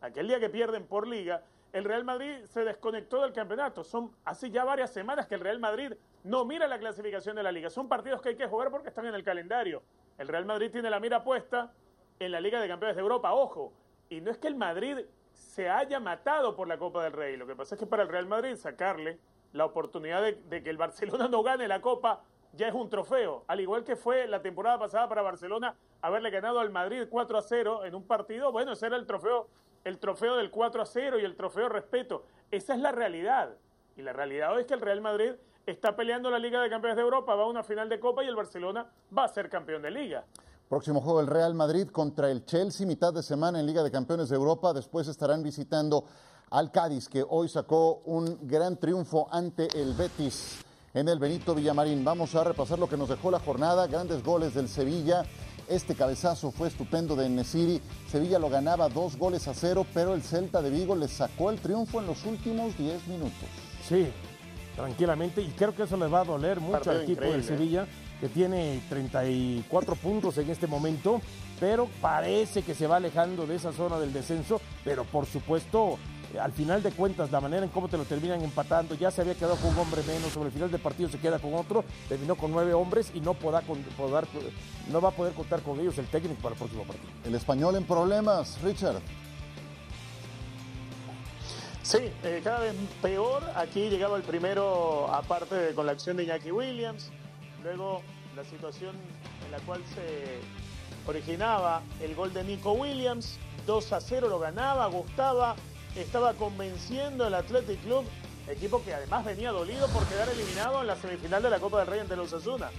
aquel 0.00 0.26
día 0.26 0.40
que 0.40 0.50
pierden 0.50 0.86
por 0.86 1.06
liga, 1.06 1.44
el 1.72 1.84
Real 1.84 2.04
Madrid 2.04 2.44
se 2.44 2.64
desconectó 2.64 3.22
del 3.22 3.32
campeonato. 3.32 3.82
Son 3.84 4.10
hace 4.24 4.50
ya 4.50 4.64
varias 4.64 4.92
semanas 4.92 5.26
que 5.26 5.34
el 5.36 5.40
Real 5.40 5.58
Madrid 5.60 5.92
no 6.24 6.44
mira 6.44 6.66
la 6.68 6.78
clasificación 6.78 7.34
de 7.36 7.42
la 7.42 7.50
liga. 7.52 7.68
Son 7.70 7.88
partidos 7.88 8.20
que 8.22 8.30
hay 8.30 8.36
que 8.36 8.46
jugar 8.46 8.70
porque 8.70 8.88
están 8.88 9.06
en 9.06 9.14
el 9.14 9.24
calendario. 9.24 9.82
El 10.18 10.28
Real 10.28 10.44
Madrid 10.44 10.70
tiene 10.70 10.88
la 10.90 11.00
mira 11.00 11.24
puesta 11.24 11.72
en 12.20 12.30
la 12.30 12.40
Liga 12.40 12.60
de 12.60 12.68
Campeones 12.68 12.94
de 12.94 13.02
Europa, 13.02 13.32
ojo. 13.34 13.72
Y 14.08 14.20
no 14.20 14.30
es 14.30 14.38
que 14.38 14.46
el 14.46 14.54
Madrid 14.54 14.98
se 15.34 15.68
haya 15.68 16.00
matado 16.00 16.56
por 16.56 16.68
la 16.68 16.78
Copa 16.78 17.04
del 17.04 17.12
Rey. 17.12 17.36
Lo 17.36 17.46
que 17.46 17.54
pasa 17.54 17.74
es 17.74 17.78
que 17.78 17.86
para 17.86 18.02
el 18.02 18.08
Real 18.08 18.26
Madrid 18.26 18.56
sacarle 18.56 19.18
la 19.52 19.64
oportunidad 19.64 20.22
de, 20.22 20.62
que 20.62 20.70
el 20.70 20.76
Barcelona 20.76 21.28
no 21.30 21.42
gane 21.42 21.68
la 21.68 21.80
Copa 21.80 22.22
ya 22.52 22.68
es 22.68 22.74
un 22.74 22.88
trofeo. 22.88 23.44
Al 23.48 23.60
igual 23.60 23.84
que 23.84 23.96
fue 23.96 24.26
la 24.28 24.40
temporada 24.40 24.78
pasada 24.78 25.08
para 25.08 25.22
Barcelona 25.22 25.74
haberle 26.02 26.30
ganado 26.30 26.60
al 26.60 26.70
Madrid 26.70 27.06
4 27.10 27.38
a 27.38 27.42
0 27.42 27.84
en 27.84 27.94
un 27.94 28.06
partido, 28.06 28.52
bueno, 28.52 28.72
ese 28.72 28.86
era 28.86 28.96
el 28.96 29.06
trofeo, 29.06 29.48
el 29.82 29.98
trofeo 29.98 30.36
del 30.36 30.50
4 30.50 30.82
a 30.82 30.86
0 30.86 31.18
y 31.18 31.24
el 31.24 31.34
trofeo 31.34 31.68
respeto. 31.68 32.24
Esa 32.50 32.74
es 32.74 32.80
la 32.80 32.92
realidad. 32.92 33.56
Y 33.96 34.02
la 34.02 34.12
realidad 34.12 34.52
hoy 34.52 34.62
es 34.62 34.66
que 34.66 34.74
el 34.74 34.80
Real 34.80 35.00
Madrid 35.00 35.32
está 35.66 35.96
peleando 35.96 36.30
la 36.30 36.38
Liga 36.38 36.60
de 36.60 36.70
Campeones 36.70 36.96
de 36.96 37.02
Europa, 37.02 37.34
va 37.34 37.44
a 37.44 37.46
una 37.46 37.62
final 37.62 37.88
de 37.88 37.98
Copa 37.98 38.22
y 38.22 38.28
el 38.28 38.36
Barcelona 38.36 38.86
va 39.16 39.24
a 39.24 39.28
ser 39.28 39.48
campeón 39.48 39.82
de 39.82 39.90
Liga. 39.90 40.24
Próximo 40.74 41.00
juego 41.00 41.20
el 41.20 41.28
Real 41.28 41.54
Madrid 41.54 41.86
contra 41.86 42.32
el 42.32 42.46
Chelsea, 42.46 42.84
mitad 42.84 43.14
de 43.14 43.22
semana 43.22 43.60
en 43.60 43.66
Liga 43.66 43.84
de 43.84 43.92
Campeones 43.92 44.28
de 44.28 44.34
Europa. 44.34 44.72
Después 44.72 45.06
estarán 45.06 45.40
visitando 45.40 46.04
al 46.50 46.72
Cádiz, 46.72 47.08
que 47.08 47.24
hoy 47.28 47.48
sacó 47.48 48.02
un 48.06 48.40
gran 48.42 48.76
triunfo 48.78 49.28
ante 49.30 49.68
el 49.80 49.94
Betis 49.94 50.64
en 50.92 51.08
el 51.08 51.20
Benito 51.20 51.54
Villamarín. 51.54 52.04
Vamos 52.04 52.34
a 52.34 52.42
repasar 52.42 52.80
lo 52.80 52.88
que 52.88 52.96
nos 52.96 53.08
dejó 53.08 53.30
la 53.30 53.38
jornada. 53.38 53.86
Grandes 53.86 54.24
goles 54.24 54.54
del 54.54 54.68
Sevilla. 54.68 55.24
Este 55.68 55.94
cabezazo 55.94 56.50
fue 56.50 56.66
estupendo 56.66 57.14
de 57.14 57.28
Nesiri. 57.28 57.80
Sevilla 58.10 58.40
lo 58.40 58.50
ganaba 58.50 58.88
dos 58.88 59.16
goles 59.16 59.46
a 59.46 59.54
cero, 59.54 59.86
pero 59.94 60.12
el 60.12 60.24
Celta 60.24 60.60
de 60.60 60.70
Vigo 60.70 60.96
le 60.96 61.06
sacó 61.06 61.50
el 61.50 61.60
triunfo 61.60 62.00
en 62.00 62.08
los 62.08 62.26
últimos 62.26 62.76
10 62.76 63.06
minutos. 63.06 63.48
Sí, 63.88 64.08
tranquilamente. 64.76 65.42
Y 65.42 65.48
creo 65.48 65.74
que 65.74 65.84
eso 65.84 65.96
les 65.96 66.12
va 66.12 66.20
a 66.20 66.24
doler 66.24 66.60
mucho 66.60 66.72
Partido 66.72 66.96
al 66.96 67.02
equipo 67.02 67.20
del 67.22 67.40
increíble, 67.40 67.54
¿eh? 67.54 67.58
Sevilla, 67.58 67.86
que 68.20 68.28
tiene 68.28 68.80
34 68.88 69.94
puntos 69.96 70.38
en 70.38 70.50
este 70.50 70.66
momento, 70.66 71.20
pero 71.60 71.88
parece 72.00 72.62
que 72.62 72.74
se 72.74 72.86
va 72.86 72.96
alejando 72.96 73.46
de 73.46 73.56
esa 73.56 73.72
zona 73.72 73.98
del 73.98 74.12
descenso. 74.12 74.60
Pero 74.84 75.04
por 75.04 75.26
supuesto, 75.26 75.98
al 76.40 76.52
final 76.52 76.82
de 76.82 76.90
cuentas, 76.90 77.30
la 77.30 77.40
manera 77.40 77.62
en 77.64 77.70
cómo 77.70 77.88
te 77.88 77.96
lo 77.96 78.04
terminan 78.04 78.42
empatando, 78.42 78.94
ya 78.94 79.10
se 79.10 79.20
había 79.20 79.34
quedado 79.34 79.56
con 79.56 79.70
un 79.70 79.78
hombre 79.78 80.02
menos, 80.04 80.32
sobre 80.32 80.48
el 80.48 80.52
final 80.52 80.70
del 80.70 80.80
partido 80.80 81.08
se 81.08 81.18
queda 81.18 81.38
con 81.38 81.54
otro, 81.54 81.84
terminó 82.08 82.34
con 82.34 82.50
nueve 82.50 82.72
hombres 82.74 83.10
y 83.14 83.20
no, 83.20 83.34
podrá 83.34 83.60
con- 83.62 83.84
podar- 83.96 84.26
no 84.90 85.00
va 85.00 85.10
a 85.10 85.12
poder 85.12 85.32
contar 85.34 85.60
con 85.62 85.78
ellos 85.80 85.96
el 85.98 86.06
técnico 86.06 86.40
para 86.42 86.54
el 86.54 86.58
próximo 86.58 86.82
partido. 86.84 87.08
El 87.24 87.34
español 87.34 87.76
en 87.76 87.84
problemas, 87.84 88.60
Richard. 88.62 88.96
Sí, 91.84 91.98
eh, 92.22 92.40
cada 92.42 92.60
vez 92.60 92.74
peor. 93.00 93.42
Aquí 93.56 93.88
llegaba 93.90 94.16
el 94.16 94.22
primero, 94.22 95.08
aparte 95.14 95.54
de- 95.54 95.74
con 95.74 95.86
la 95.86 95.92
acción 95.92 96.16
de 96.16 96.24
Iñaki 96.24 96.50
Williams. 96.50 97.10
Luego 97.62 98.02
la 98.34 98.44
situación 98.44 98.96
en 99.44 99.52
la 99.52 99.58
cual 99.60 99.80
se 99.94 100.40
originaba 101.08 101.82
el 102.00 102.14
gol 102.14 102.32
de 102.32 102.42
Nico 102.42 102.72
Williams. 102.72 103.38
2 103.66 103.92
a 103.92 104.00
0 104.00 104.28
lo 104.28 104.38
ganaba, 104.38 104.86
gustaba, 104.86 105.56
estaba 105.94 106.32
convenciendo 106.34 107.26
el 107.26 107.34
Athletic 107.34 107.80
Club. 107.82 108.04
Equipo 108.48 108.82
que 108.82 108.92
además 108.94 109.24
venía 109.24 109.52
dolido 109.52 109.86
por 109.88 110.04
quedar 110.06 110.28
eliminado 110.28 110.80
en 110.80 110.86
la 110.86 110.96
semifinal 110.96 111.42
de 111.42 111.50
la 111.50 111.58
Copa 111.60 111.78
del 111.78 111.86
Rey 111.86 112.00
ante 112.00 112.16
los 112.16 112.32
Osasuna. 112.32 112.70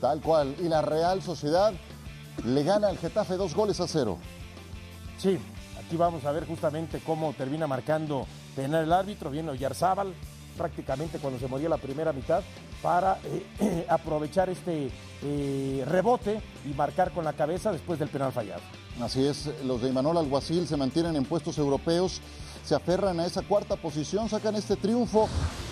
Tal 0.00 0.20
cual. 0.20 0.54
Y 0.58 0.68
la 0.68 0.82
Real 0.82 1.22
Sociedad 1.22 1.72
le 2.44 2.62
gana 2.62 2.88
al 2.88 2.98
Getafe 2.98 3.34
dos 3.36 3.54
goles 3.54 3.80
a 3.80 3.86
cero. 3.88 4.18
Sí, 5.16 5.38
aquí 5.86 5.96
vamos 5.96 6.24
a 6.24 6.32
ver 6.32 6.46
justamente 6.46 7.00
cómo 7.06 7.32
termina 7.32 7.68
marcando 7.68 8.26
penal 8.56 8.84
el 8.84 8.92
árbitro, 8.92 9.30
viene 9.30 9.50
Oyarzábal 9.50 10.12
prácticamente 10.56 11.18
cuando 11.18 11.38
se 11.38 11.46
moría 11.46 11.68
la 11.68 11.76
primera 11.76 12.12
mitad 12.12 12.42
para 12.82 13.18
eh, 13.60 13.86
aprovechar 13.88 14.48
este 14.50 14.90
eh, 15.22 15.84
rebote 15.86 16.40
y 16.64 16.74
marcar 16.74 17.12
con 17.12 17.24
la 17.24 17.34
cabeza 17.34 17.70
después 17.70 17.98
del 18.00 18.08
penal 18.08 18.32
fallado. 18.32 18.62
Así 19.00 19.24
es, 19.24 19.50
los 19.64 19.82
de 19.82 19.90
Imanol 19.90 20.16
Alguacil 20.18 20.66
se 20.66 20.76
mantienen 20.76 21.14
en 21.14 21.24
puestos 21.24 21.58
europeos, 21.58 22.20
se 22.64 22.74
aferran 22.74 23.20
a 23.20 23.26
esa 23.26 23.42
cuarta 23.42 23.76
posición, 23.76 24.28
sacan 24.28 24.56
este 24.56 24.74
triunfo 24.76 25.28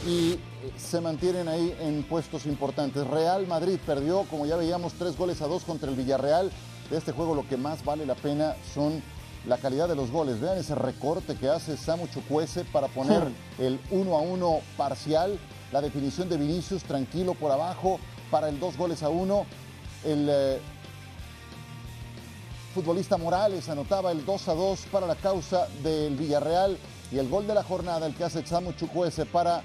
y 0.06 0.32
eh, 0.32 0.38
se 0.76 1.00
mantienen 1.00 1.48
ahí 1.48 1.74
en 1.80 2.04
puestos 2.04 2.46
importantes. 2.46 3.04
Real 3.08 3.48
Madrid 3.48 3.78
perdió, 3.84 4.22
como 4.30 4.46
ya 4.46 4.56
veíamos, 4.56 4.92
tres 4.92 5.16
goles 5.16 5.42
a 5.42 5.48
dos 5.48 5.64
contra 5.64 5.90
el 5.90 5.96
Villarreal. 5.96 6.52
De 6.90 6.98
este 6.98 7.12
juego 7.12 7.34
lo 7.34 7.48
que 7.48 7.56
más 7.56 7.82
vale 7.82 8.04
la 8.04 8.14
pena 8.14 8.54
son 8.74 9.02
la 9.46 9.58
calidad 9.58 9.88
de 9.88 9.94
los 9.94 10.10
goles. 10.10 10.40
Vean 10.40 10.58
ese 10.58 10.74
recorte 10.74 11.36
que 11.36 11.48
hace 11.48 11.76
Samu 11.76 12.06
Chukwueze 12.08 12.64
para 12.64 12.88
poner 12.88 13.22
el 13.58 13.78
1 13.90 14.16
a 14.16 14.20
1 14.20 14.60
parcial. 14.76 15.38
La 15.72 15.80
definición 15.80 16.28
de 16.28 16.36
Vinicius 16.36 16.82
tranquilo 16.84 17.34
por 17.34 17.50
abajo 17.50 17.98
para 18.30 18.48
el 18.48 18.58
dos 18.58 18.76
goles 18.76 19.02
a 19.02 19.08
uno. 19.08 19.46
El 20.04 20.28
eh, 20.30 20.60
futbolista 22.74 23.16
Morales 23.16 23.68
anotaba 23.68 24.12
el 24.12 24.24
2 24.24 24.48
a 24.48 24.54
2 24.54 24.80
para 24.90 25.06
la 25.06 25.14
causa 25.14 25.68
del 25.82 26.16
Villarreal 26.16 26.76
y 27.12 27.18
el 27.18 27.28
gol 27.28 27.46
de 27.46 27.54
la 27.54 27.62
jornada, 27.62 28.06
el 28.06 28.14
que 28.14 28.24
hace 28.24 28.44
Samu 28.46 28.72
Chukwueze 28.72 29.26
para 29.26 29.62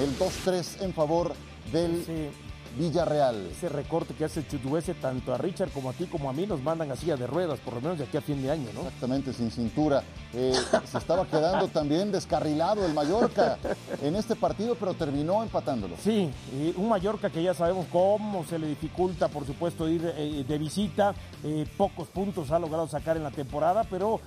el 0.00 0.18
2-3 0.18 0.82
en 0.82 0.94
favor 0.94 1.34
del 1.72 2.04
Sí. 2.04 2.30
Villarreal. 2.76 3.48
Ese 3.50 3.68
recorte 3.68 4.14
que 4.14 4.24
hace 4.24 4.46
Chutuese 4.46 4.94
tanto 4.94 5.34
a 5.34 5.38
Richard 5.38 5.70
como 5.70 5.90
a 5.90 5.92
ti 5.92 6.06
como 6.06 6.28
a 6.28 6.32
mí 6.32 6.46
nos 6.46 6.62
mandan 6.62 6.90
a 6.90 6.96
silla 6.96 7.16
de 7.16 7.26
ruedas, 7.26 7.58
por 7.60 7.74
lo 7.74 7.80
menos 7.80 7.98
de 7.98 8.04
aquí 8.04 8.16
a 8.16 8.20
fin 8.20 8.42
de 8.42 8.50
año, 8.50 8.68
¿no? 8.74 8.82
Exactamente, 8.82 9.32
sin 9.32 9.50
cintura. 9.50 10.02
Eh, 10.34 10.52
se 10.84 10.98
estaba 10.98 11.26
quedando 11.26 11.68
también 11.68 12.12
descarrilado 12.12 12.84
el 12.84 12.92
Mallorca 12.92 13.58
en 14.02 14.16
este 14.16 14.36
partido, 14.36 14.76
pero 14.78 14.94
terminó 14.94 15.42
empatándolo. 15.42 15.96
Sí, 16.02 16.30
un 16.76 16.88
Mallorca 16.88 17.30
que 17.30 17.42
ya 17.42 17.54
sabemos 17.54 17.86
cómo 17.90 18.44
se 18.44 18.58
le 18.58 18.66
dificulta, 18.66 19.28
por 19.28 19.46
supuesto, 19.46 19.88
ir 19.88 20.02
eh, 20.16 20.44
de 20.46 20.58
visita. 20.58 21.14
eh, 21.44 21.66
pocos 21.76 22.08
puntos 22.08 22.50
ha 22.50 22.58
logrado 22.58 22.86
sacar 22.88 23.16
en 23.16 23.22
la 23.22 23.30
temporada, 23.30 23.84
pero 23.88 24.20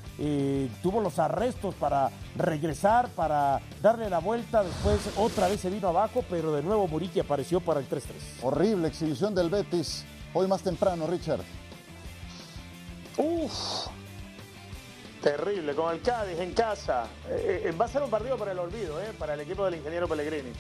tuvo 0.82 1.02
los 1.02 1.20
arrestos 1.20 1.76
para 1.76 2.10
regresar, 2.36 3.10
para 3.10 3.62
darle 3.82 4.10
la 4.10 4.20
vuelta. 4.20 4.64
Después 4.64 5.00
otra 5.18 5.48
vez 5.48 5.60
se 5.60 5.70
vino 5.70 5.88
abajo, 5.88 6.24
pero 6.30 6.52
de 6.52 6.62
nuevo 6.64 6.88
Muriqui 6.88 7.20
apareció 7.20 7.60
para 7.60 7.80
el 7.80 7.90
3-3. 7.90 8.04
Horrible 8.42 8.88
exhibición 8.88 9.36
del 9.36 9.50
Betis. 9.50 10.06
Hoy 10.34 10.48
más 10.48 10.62
temprano, 10.62 11.08
Richard. 11.08 11.42
Uf, 13.18 13.88
terrible, 15.22 15.76
con 15.76 15.94
el 15.94 16.02
Cádiz 16.02 16.40
en 16.40 16.54
casa. 16.54 17.08
Eh, 17.30 17.64
eh, 17.66 17.72
va 17.72 17.86
a 17.86 17.88
ser 17.88 18.02
un 18.02 18.10
partido 18.10 18.38
para 18.38 18.54
el 18.54 18.60
olvido, 18.60 19.02
eh, 19.02 19.12
para 19.18 19.34
el 19.34 19.42
equipo 19.42 19.66
del 19.66 19.76
ingeniero 19.76 20.08
Pellegrini. 20.08 20.52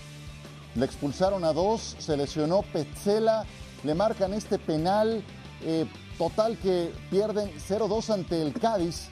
Le 0.75 0.85
expulsaron 0.85 1.43
a 1.45 1.53
dos, 1.53 1.95
se 1.99 2.17
lesionó 2.17 2.61
Petzela, 2.63 3.45
le 3.83 3.95
marcan 3.95 4.33
este 4.33 4.59
penal. 4.59 5.23
eh, 5.61 5.85
total 6.17 6.57
que 6.57 6.93
pierden 7.09 7.49
0-2 7.59 8.13
ante 8.13 8.41
el 8.41 8.53
Cádiz, 8.53 9.07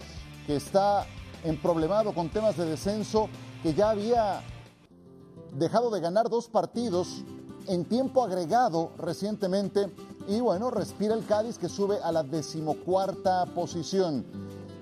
que 0.45 0.57
está 0.57 1.05
emproblemado 1.43 2.13
con 2.13 2.29
temas 2.29 2.57
de 2.57 2.65
descenso, 2.65 3.29
que 3.63 3.73
ya 3.73 3.91
había 3.91 4.41
dejado 5.53 5.89
de 5.89 6.01
ganar 6.01 6.29
dos 6.29 6.49
partidos 6.49 7.23
en 7.67 7.85
tiempo 7.85 8.23
agregado 8.23 8.91
recientemente. 8.97 9.89
Y 10.27 10.39
bueno, 10.39 10.71
respira 10.71 11.13
el 11.13 11.25
Cádiz 11.25 11.57
que 11.57 11.69
sube 11.69 11.99
a 12.03 12.11
la 12.11 12.23
decimocuarta 12.23 13.45
posición. 13.47 14.25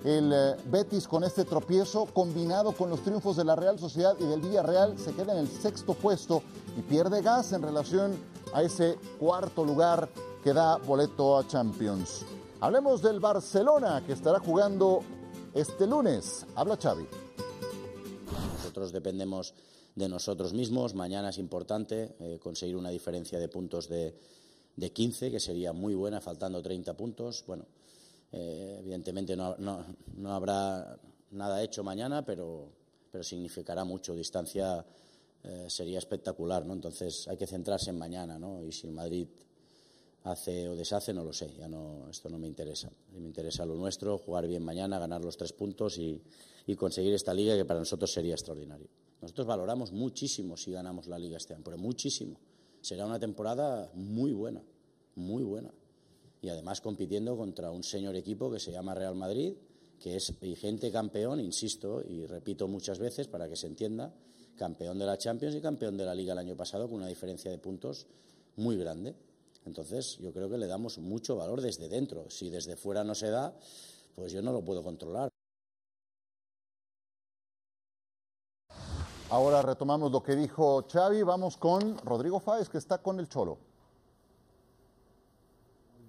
El 0.04 0.32
eh, 0.34 0.56
Betis 0.65 1.08
con 1.08 1.24
este 1.24 1.45
tropiezo, 1.45 2.06
combinado 2.06 2.74
con 2.74 2.89
los 2.89 3.02
triunfos 3.02 3.38
de 3.38 3.43
la 3.43 3.56
Real 3.56 3.80
Sociedad 3.80 4.15
y 4.19 4.26
del 4.26 4.41
Villarreal, 4.41 5.00
se 5.00 5.13
queda 5.13 5.34
en 5.34 5.39
el 5.39 5.48
sexto 5.48 5.95
puesto 5.95 6.43
y 6.78 6.82
pierde 6.82 7.21
gas 7.21 7.54
en 7.54 7.63
relación 7.63 8.15
a 8.54 8.62
ese 8.62 8.98
cuarto 9.19 9.65
lugar 9.65 10.08
que 10.43 10.54
da 10.54 10.78
boleto 10.78 11.38
a 11.38 11.48
Champions. 11.48 12.24
Hablemos 12.62 13.02
del 13.02 13.19
Barcelona 13.19 14.04
que 14.06 14.13
estará 14.13 14.39
jugando 14.39 15.02
este 15.54 15.88
lunes. 15.88 16.45
Habla 16.56 16.78
Xavi. 16.78 17.08
Nosotros 18.58 18.91
dependemos 18.91 19.56
de 19.96 20.10
nosotros 20.10 20.54
mismos. 20.54 20.94
Mañana 20.94 21.30
es 21.30 21.38
importante 21.38 22.16
eh, 22.20 22.38
conseguir 22.40 22.76
una 22.76 22.90
diferencia 22.90 23.40
de 23.40 23.48
puntos 23.48 23.88
de, 23.88 24.14
de, 24.76 24.92
15, 24.92 25.32
que 25.32 25.40
sería 25.40 25.74
muy 25.74 25.96
buena, 25.96 26.22
faltando 26.22 26.62
30 26.62 26.96
puntos. 26.96 27.44
Bueno, 27.48 27.66
eh, 28.32 28.78
evidentemente 28.80 29.36
no, 29.36 29.56
no, 29.58 29.86
no, 30.18 30.34
habrá 30.34 31.00
nada 31.32 31.64
hecho 31.64 31.84
mañana, 31.84 32.26
pero, 32.26 32.70
pero 33.10 33.24
significará 33.24 33.86
mucho. 33.86 34.14
Distancia 34.14 34.86
eh, 35.44 35.66
sería 35.70 36.00
espectacular, 36.00 36.66
¿no? 36.66 36.74
Entonces 36.74 37.28
hay 37.30 37.38
que 37.38 37.48
centrarse 37.48 37.90
en 37.92 37.98
mañana, 37.98 38.38
¿no? 38.38 38.62
Y 38.64 38.74
si 38.74 38.88
el 38.88 38.94
Madrid 38.94 39.28
hace 40.24 40.68
o 40.68 40.76
deshace, 40.76 41.14
no 41.14 41.24
lo 41.24 41.32
sé, 41.32 41.54
ya 41.56 41.70
no, 41.70 42.10
esto 42.10 42.30
no 42.30 42.38
me 42.38 42.48
interesa. 42.48 42.92
Me 43.14 43.28
interesa 43.28 43.66
lo 43.66 43.76
nuestro, 43.76 44.18
jugar 44.18 44.48
bien 44.48 44.64
mañana, 44.64 45.00
ganar 45.00 45.24
los 45.24 45.38
tres 45.38 45.54
puntos 45.54 45.98
y, 46.00 46.22
y 46.66 46.76
conseguir 46.76 47.14
esta 47.14 47.34
liga 47.34 47.56
que 47.56 47.64
para 47.64 47.80
nosotros 47.80 48.12
sería 48.12 48.34
extraordinario. 48.34 48.90
Nosotros 49.21 49.47
valoramos 49.47 49.91
muchísimo 49.91 50.58
si 50.58 50.71
ganamos 50.71 51.08
la 51.08 51.17
liga 51.17 51.38
este 51.38 51.54
año, 51.54 51.63
pero 51.63 51.78
muchísimo. 51.78 52.39
Será 52.82 53.06
una 53.06 53.19
temporada 53.19 53.89
muy 53.93 54.32
buena, 54.34 54.62
muy 55.15 55.43
buena. 55.43 55.71
Y 56.41 56.49
además 56.49 56.82
compitiendo 56.82 57.36
contra 57.36 57.71
un 57.71 57.84
señor 57.84 58.15
equipo 58.15 58.51
que 58.51 58.60
se 58.60 58.71
llama 58.71 58.93
Real 58.93 59.15
Madrid, 59.15 59.54
que 59.99 60.15
es 60.15 60.39
vigente 60.39 60.91
campeón, 60.91 61.39
insisto 61.39 62.04
y 62.08 62.25
repito 62.25 62.67
muchas 62.67 62.99
veces 62.99 63.28
para 63.28 63.49
que 63.49 63.56
se 63.56 63.67
entienda, 63.67 64.13
campeón 64.56 64.99
de 64.99 65.06
la 65.06 65.17
Champions 65.17 65.56
y 65.56 65.62
campeón 65.62 65.97
de 65.97 66.06
la 66.06 66.13
Liga 66.13 66.34
el 66.34 66.39
año 66.39 66.56
pasado 66.56 66.88
con 66.88 66.97
una 66.97 67.08
diferencia 67.08 67.49
de 67.49 67.58
puntos 67.58 68.08
muy 68.58 68.78
grande. 68.78 69.15
Entonces, 69.65 70.17
yo 70.19 70.32
creo 70.32 70.49
que 70.49 70.58
le 70.58 70.67
damos 70.67 70.99
mucho 70.99 71.36
valor 71.36 71.62
desde 71.62 71.89
dentro. 71.89 72.30
Si 72.30 72.49
desde 72.49 72.75
fuera 72.75 73.04
no 73.04 73.15
se 73.15 73.30
da, 73.30 73.58
pues 74.13 74.32
yo 74.32 74.41
no 74.41 74.51
lo 74.51 74.63
puedo 74.63 74.84
controlar. 74.84 75.35
Ahora 79.32 79.64
retomamos 79.64 80.12
lo 80.12 80.22
que 80.22 80.36
dijo 80.36 80.86
Xavi. 80.88 81.24
Vamos 81.24 81.58
con 81.58 81.98
Rodrigo 81.98 82.40
Fáez, 82.40 82.70
que 82.70 82.78
está 82.78 83.00
con 83.00 83.20
el 83.20 83.28
Cholo. 83.28 83.58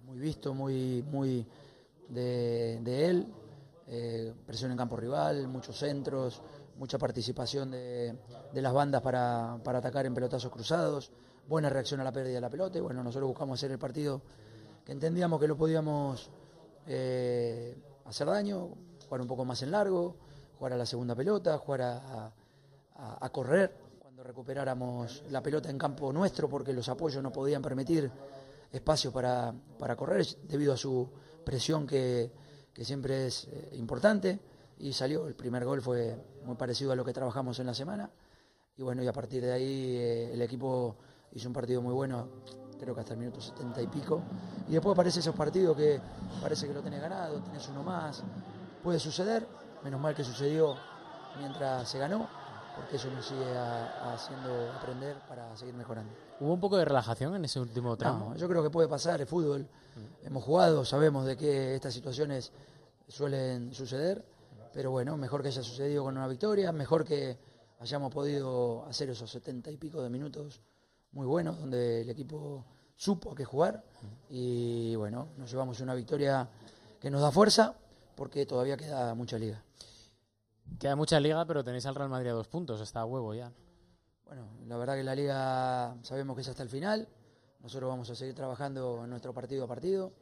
Muy 0.05 0.19
visto, 0.19 0.53
muy, 0.53 1.03
muy 1.11 1.47
de, 2.09 2.79
de 2.83 3.07
él. 3.07 3.27
Eh, 3.89 4.35
presión 4.47 4.71
en 4.71 4.77
campo 4.77 4.97
rival, 4.97 5.49
muchos 5.49 5.79
centros, 5.79 6.43
mucha 6.77 6.99
participación 6.99 7.71
de, 7.71 8.19
de 8.53 8.63
las 8.63 8.75
bandas 8.75 9.01
para, 9.01 9.59
para, 9.65 9.79
atacar 9.79 10.05
en 10.05 10.15
pelotazos 10.15 10.51
cruzados, 10.51 11.11
buena 11.49 11.71
reacción 11.71 12.01
a 12.01 12.05
la 12.05 12.13
pérdida 12.13 12.35
de 12.35 12.41
la 12.43 12.51
pelota. 12.51 12.77
Y 12.77 12.83
bueno, 12.83 13.03
nosotros 13.03 13.29
buscamos 13.29 13.59
hacer 13.59 13.71
el 13.71 13.79
partido 13.79 14.21
que 14.85 14.93
entendíamos 14.93 15.41
que 15.41 15.49
lo 15.49 15.57
podíamos 15.57 16.31
eh, 16.87 17.77
hacer 18.05 18.27
daño, 18.27 18.69
jugar 19.07 19.23
un 19.23 19.27
poco 19.27 19.47
más 19.47 19.63
en 19.63 19.71
largo, 19.71 20.17
jugar 20.59 20.75
a 20.75 20.77
la 20.77 20.87
segunda 20.87 21.15
pelota, 21.15 21.57
jugar 21.59 21.83
a, 21.83 22.27
a, 22.27 22.33
a 22.99 23.29
correr 23.31 23.77
cuando 24.01 24.23
recuperáramos 24.23 25.25
la 25.31 25.43
pelota 25.43 25.69
en 25.69 25.77
campo 25.77 26.13
nuestro, 26.13 26.49
porque 26.49 26.73
los 26.73 26.89
apoyos 26.89 27.23
no 27.23 27.31
podían 27.31 27.61
permitir 27.63 28.11
espacio 28.73 29.13
para, 29.13 29.55
para 29.79 29.97
correr 29.97 30.27
debido 30.45 30.73
a 30.73 30.77
su 30.77 31.09
presión 31.45 31.87
que, 31.87 32.33
que 32.73 32.85
siempre 32.85 33.27
es 33.27 33.45
eh, 33.45 33.71
importante 33.75 34.41
y 34.79 34.93
salió. 34.93 35.27
El 35.27 35.35
primer 35.35 35.65
gol 35.65 35.81
fue 35.81 36.17
muy 36.45 36.57
parecido 36.57 36.93
a 36.93 36.97
lo 36.97 37.05
que 37.05 37.13
trabajamos 37.13 37.59
en 37.59 37.67
la 37.67 37.75
semana. 37.75 38.11
Y 38.77 38.83
bueno, 38.83 39.03
y 39.03 39.07
a 39.07 39.13
partir 39.13 39.43
de 39.43 39.53
ahí 39.53 39.97
eh, 39.97 40.33
el 40.33 40.43
equipo 40.43 40.97
hizo 41.33 41.49
un 41.49 41.55
partido 41.55 41.81
muy 41.81 41.95
bueno, 41.95 42.29
creo 42.79 42.95
que 42.95 43.01
hasta 43.01 43.15
el 43.15 43.19
minuto 43.19 43.41
70 43.41 43.83
y 43.83 43.87
pico. 43.87 44.23
Y 44.69 44.73
después 44.73 44.93
aparece 44.93 45.21
esos 45.21 45.35
partidos 45.35 45.77
que 45.77 46.01
parece 46.41 46.67
que 46.67 46.75
lo 46.75 46.83
tenés 46.83 47.01
ganado, 47.01 47.41
tenés 47.41 47.69
uno 47.69 47.83
más. 47.83 48.23
Puede 48.83 48.99
suceder, 48.99 49.47
menos 49.83 50.01
mal 50.01 50.15
que 50.15 50.25
sucedió 50.25 50.77
mientras 51.39 51.89
se 51.89 51.99
ganó, 51.99 52.29
porque 52.77 52.97
eso 52.97 53.11
nos 53.11 53.27
sigue 53.27 53.57
a, 53.57 54.15
haciendo 54.15 54.71
aprender 54.73 55.17
para 55.29 55.57
seguir 55.57 55.75
mejorando. 55.75 56.13
¿Hubo 56.39 56.53
un 56.53 56.61
poco 56.61 56.77
de 56.77 56.85
relajación 56.85 57.35
en 57.35 57.45
ese 57.47 57.59
último 57.59 57.97
tramo? 57.97 58.31
No, 58.31 58.37
yo 58.37 58.47
creo 58.49 58.63
que 58.63 58.71
puede 58.71 58.87
pasar, 58.87 59.21
el 59.21 59.27
fútbol. 59.27 59.63
Mm. 59.63 60.27
Hemos 60.27 60.45
jugado, 60.45 60.85
sabemos 60.85 61.25
de 61.27 61.37
que 61.37 61.75
estas 61.75 61.95
situaciones 61.95 62.53
suelen 63.09 63.73
suceder, 63.73 64.25
pero 64.73 64.91
bueno, 64.91 65.17
mejor 65.17 65.43
que 65.43 65.49
haya 65.49 65.63
sucedido 65.63 66.05
con 66.05 66.17
una 66.17 66.29
victoria, 66.29 66.71
mejor 66.71 67.05
que 67.05 67.39
hayamos 67.81 68.13
podido 68.13 68.85
hacer 68.87 69.11
esos 69.11 69.31
setenta 69.31 69.71
y 69.71 69.77
pico 69.77 70.03
de 70.03 70.11
minutos 70.11 70.61
muy 71.13 71.27
buenos, 71.27 71.59
donde 71.59 72.03
el 72.03 72.11
equipo 72.11 72.65
supo 72.95 73.33
a 73.33 73.35
qué 73.35 73.45
jugar 73.45 73.83
y 74.29 74.95
bueno, 74.97 75.29
nos 75.37 75.51
llevamos 75.51 75.81
una 75.81 75.95
victoria 75.95 76.49
que 77.01 77.11
nos 77.11 77.21
da 77.21 77.31
fuerza 77.31 77.75
porque 78.17 78.47
todavía 78.47 78.77
queda 78.77 79.15
mucha 79.15 79.39
liga. 79.39 79.63
Queda 80.79 80.95
mucha 80.95 81.19
liga, 81.19 81.45
pero 81.47 81.65
tenéis 81.65 81.87
al 81.87 81.95
Real 81.95 82.11
Madrid 82.11 82.31
a 82.31 82.35
dos 82.35 82.49
puntos, 82.49 82.81
está 82.81 83.01
a 83.01 83.05
huevo 83.07 83.33
ya. 83.35 83.51
Bueno, 84.27 84.49
la 84.67 84.77
verdad 84.77 84.95
que 84.97 85.05
la 85.05 85.15
liga 85.15 85.97
sabemos 86.03 86.37
que 86.37 86.43
es 86.43 86.49
hasta 86.49 86.63
el 86.63 86.69
final, 86.69 87.09
nosotros 87.61 87.89
vamos 87.89 88.11
a 88.11 88.15
seguir 88.15 88.35
trabajando 88.35 89.05
en 89.05 89.11
nuestro 89.11 89.33
partido 89.33 89.65
a 89.65 89.69
partido. 89.69 90.13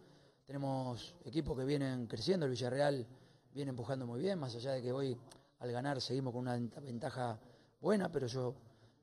Tenemos 0.47 1.17
equipos 1.25 1.59
que 1.59 1.65
vienen 1.65 2.07
creciendo, 2.07 2.47
el 2.47 2.53
Villarreal 2.53 3.07
viene 3.53 3.71
empujando 3.71 4.07
muy 4.07 4.21
bien, 4.21 4.39
más 4.39 4.55
allá 4.55 4.73
de 4.73 4.83
que 4.83 4.93
hoy 4.93 5.19
al 5.59 5.73
ganar 5.73 6.01
seguimos 6.01 6.33
con 6.33 6.43
una 6.43 6.57
ventaja 6.57 7.39
buena, 7.81 8.13
pero 8.13 8.27
yo 8.27 8.55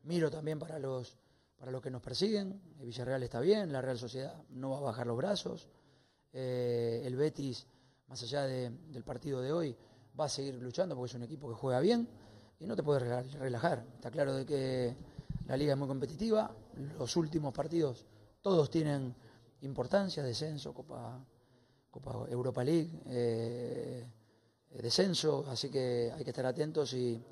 miro 0.03 0.31
también 0.31 0.57
para 0.57 0.79
los, 0.79 1.17
para 1.57 1.71
los 1.71 1.81
que 1.81 1.91
nos 1.91 2.01
persiguen, 2.01 2.61
el 2.79 2.85
Villarreal 2.85 3.23
está 3.23 3.39
bien, 3.39 3.73
la 3.73 3.81
Real 3.81 3.97
Sociedad 3.97 4.41
no 4.51 4.69
va 4.69 4.77
a 4.77 4.81
bajar 4.81 5.07
los 5.07 5.17
brazos, 5.17 5.67
eh, 6.31 7.01
el 7.03 7.15
Betis, 7.15 7.67
más 8.07 8.21
allá 8.23 8.43
de, 8.43 8.69
del 8.69 9.03
partido 9.03 9.41
de 9.41 9.51
hoy, 9.51 9.77
va 10.19 10.25
a 10.25 10.29
seguir 10.29 10.55
luchando 10.55 10.95
porque 10.95 11.09
es 11.11 11.15
un 11.15 11.23
equipo 11.23 11.47
que 11.49 11.55
juega 11.55 11.79
bien 11.79 12.07
y 12.59 12.65
no 12.65 12.75
te 12.75 12.83
puedes 12.83 13.33
relajar. 13.33 13.85
Está 13.95 14.11
claro 14.11 14.35
de 14.35 14.45
que 14.45 14.95
la 15.47 15.57
liga 15.57 15.73
es 15.73 15.79
muy 15.79 15.87
competitiva, 15.87 16.55
los 16.97 17.15
últimos 17.15 17.53
partidos 17.53 18.05
todos 18.41 18.69
tienen 18.69 19.15
importancia, 19.61 20.23
descenso, 20.23 20.73
Copa, 20.73 21.23
Copa 21.89 22.25
Europa 22.29 22.63
League, 22.63 22.89
eh, 23.07 24.07
descenso, 24.71 25.45
así 25.47 25.69
que 25.69 26.11
hay 26.15 26.23
que 26.23 26.31
estar 26.31 26.45
atentos 26.45 26.93
y, 26.93 27.23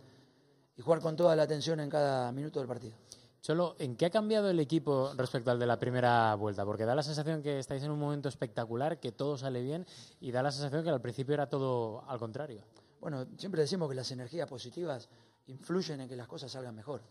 jugar 0.81 1.01
con 1.01 1.13
toda 1.13 1.35
la 1.35 1.43
atención 1.43 1.81
en 1.81 1.89
cada 1.89 2.31
minuto 2.31 2.59
del 2.59 2.67
partido. 2.67 2.95
Solo, 3.41 3.75
¿en 3.79 3.95
qué 3.95 4.05
ha 4.05 4.09
cambiado 4.09 4.49
el 4.49 4.59
equipo 4.59 5.13
respecto 5.15 5.49
al 5.49 5.59
de 5.59 5.65
la 5.65 5.79
primera 5.79 6.35
vuelta? 6.35 6.65
Porque 6.65 6.83
da 6.83 6.93
la 6.93 7.03
sensación 7.03 7.41
que 7.41 7.59
estáis 7.59 7.81
en 7.83 7.91
un 7.91 7.99
momento 7.99 8.27
espectacular, 8.27 8.99
que 8.99 9.13
todo 9.13 9.37
sale 9.37 9.61
bien, 9.61 9.85
y 10.19 10.31
da 10.31 10.43
la 10.43 10.51
sensación 10.51 10.83
que 10.83 10.89
al 10.89 11.01
principio 11.01 11.35
era 11.35 11.47
todo 11.47 12.03
al 12.07 12.19
contrario. 12.19 12.63
Bueno, 12.99 13.25
siempre 13.37 13.61
decimos 13.61 13.87
que 13.87 13.95
las 13.95 14.11
energías 14.11 14.47
positivas 14.47 15.07
influyen 15.47 16.01
en 16.01 16.09
que 16.09 16.17
las 16.17 16.27
cosas 16.27 16.51
salgan 16.51 16.75
mejor. 16.75 17.01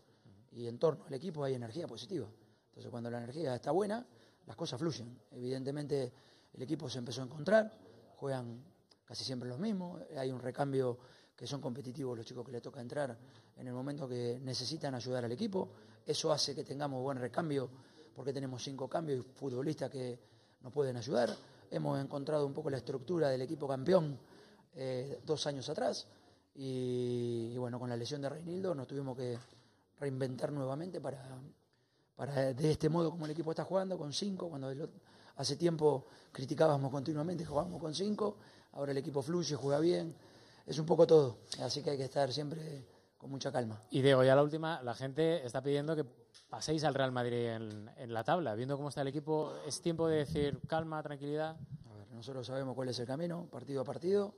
Y 0.51 0.67
en 0.67 0.77
torno 0.77 1.05
al 1.05 1.13
equipo 1.13 1.43
hay 1.43 1.55
energía 1.55 1.87
positiva. 1.87 2.27
Entonces, 2.69 2.91
cuando 2.91 3.09
la 3.09 3.17
energía 3.17 3.55
está 3.55 3.71
buena, 3.71 4.05
las 4.45 4.55
cosas 4.55 4.79
fluyen. 4.79 5.19
Evidentemente 5.31 6.13
el 6.53 6.61
equipo 6.61 6.87
se 6.89 6.99
empezó 6.99 7.21
a 7.21 7.25
encontrar, 7.25 7.71
juegan 8.17 8.63
casi 9.03 9.23
siempre 9.23 9.49
los 9.49 9.57
mismos, 9.57 10.01
hay 10.15 10.31
un 10.31 10.39
recambio 10.39 10.99
que 11.35 11.47
son 11.47 11.59
competitivos 11.59 12.17
los 12.17 12.25
chicos 12.25 12.45
que 12.45 12.51
le 12.51 12.61
toca 12.61 12.81
entrar 12.81 13.17
en 13.55 13.67
el 13.67 13.73
momento 13.73 14.07
que 14.07 14.39
necesitan 14.43 14.93
ayudar 14.93 15.25
al 15.25 15.31
equipo. 15.31 15.69
Eso 16.05 16.31
hace 16.31 16.55
que 16.55 16.63
tengamos 16.63 17.01
buen 17.01 17.19
recambio 17.19 17.69
porque 18.15 18.33
tenemos 18.33 18.63
cinco 18.63 18.87
cambios 18.87 19.19
y 19.19 19.21
futbolistas 19.21 19.89
que 19.89 20.19
nos 20.61 20.73
pueden 20.73 20.97
ayudar. 20.97 21.35
Hemos 21.71 21.99
encontrado 21.99 22.45
un 22.45 22.53
poco 22.53 22.69
la 22.69 22.77
estructura 22.77 23.29
del 23.29 23.41
equipo 23.41 23.67
campeón 23.67 24.19
eh, 24.75 25.21
dos 25.25 25.45
años 25.47 25.69
atrás 25.69 26.07
y, 26.55 27.55
bueno, 27.57 27.79
con 27.79 27.89
la 27.89 27.95
lesión 27.95 28.21
de 28.21 28.29
Reinildo 28.29 28.75
nos 28.75 28.87
tuvimos 28.87 29.15
que 29.15 29.37
reinventar 29.99 30.51
nuevamente 30.51 30.99
para, 30.99 31.39
para 32.15 32.53
de 32.53 32.71
este 32.71 32.89
modo 32.89 33.11
como 33.11 33.25
el 33.25 33.31
equipo 33.31 33.51
está 33.51 33.63
jugando, 33.63 33.97
con 33.97 34.11
cinco, 34.11 34.49
cuando 34.49 34.73
hace 35.37 35.55
tiempo 35.55 36.07
criticábamos 36.31 36.91
continuamente, 36.91 37.45
jugábamos 37.45 37.79
con 37.79 37.95
cinco, 37.95 38.37
ahora 38.73 38.91
el 38.91 38.97
equipo 38.97 39.21
fluye, 39.21 39.55
juega 39.55 39.79
bien, 39.79 40.15
es 40.65 40.77
un 40.77 40.85
poco 40.85 41.07
todo, 41.07 41.37
así 41.61 41.81
que 41.81 41.91
hay 41.91 41.97
que 41.97 42.05
estar 42.05 42.31
siempre 42.33 42.85
con 43.19 43.29
mucha 43.29 43.51
calma. 43.51 43.79
Y 43.91 44.01
Diego, 44.01 44.23
ya 44.23 44.35
la 44.35 44.41
última, 44.41 44.81
la 44.81 44.95
gente 44.95 45.45
está 45.45 45.61
pidiendo 45.61 45.95
que 45.95 46.03
paséis 46.49 46.83
al 46.83 46.95
Real 46.95 47.11
Madrid 47.11 47.49
en, 47.49 47.91
en 47.95 48.13
la 48.13 48.23
tabla, 48.23 48.55
viendo 48.55 48.75
cómo 48.75 48.89
está 48.89 49.01
el 49.01 49.09
equipo, 49.09 49.53
¿es 49.67 49.79
tiempo 49.79 50.07
de 50.07 50.17
decir 50.17 50.59
calma, 50.67 51.03
tranquilidad? 51.03 51.55
A 51.91 51.93
ver, 51.93 52.07
nosotros 52.11 52.47
sabemos 52.47 52.73
cuál 52.73 52.89
es 52.89 52.97
el 52.97 53.05
camino, 53.05 53.45
partido 53.51 53.81
a 53.81 53.83
partido, 53.83 54.33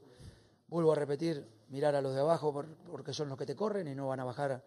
vuelvo 0.68 0.92
a 0.92 0.96
repetir, 0.96 1.48
mirar 1.70 1.96
a 1.96 2.02
los 2.02 2.14
de 2.14 2.20
abajo 2.20 2.66
porque 2.92 3.14
son 3.14 3.30
los 3.30 3.38
que 3.38 3.46
te 3.46 3.56
corren 3.56 3.88
y 3.88 3.96
no 3.96 4.10
van 4.10 4.20
a 4.20 4.26
bajar 4.26 4.62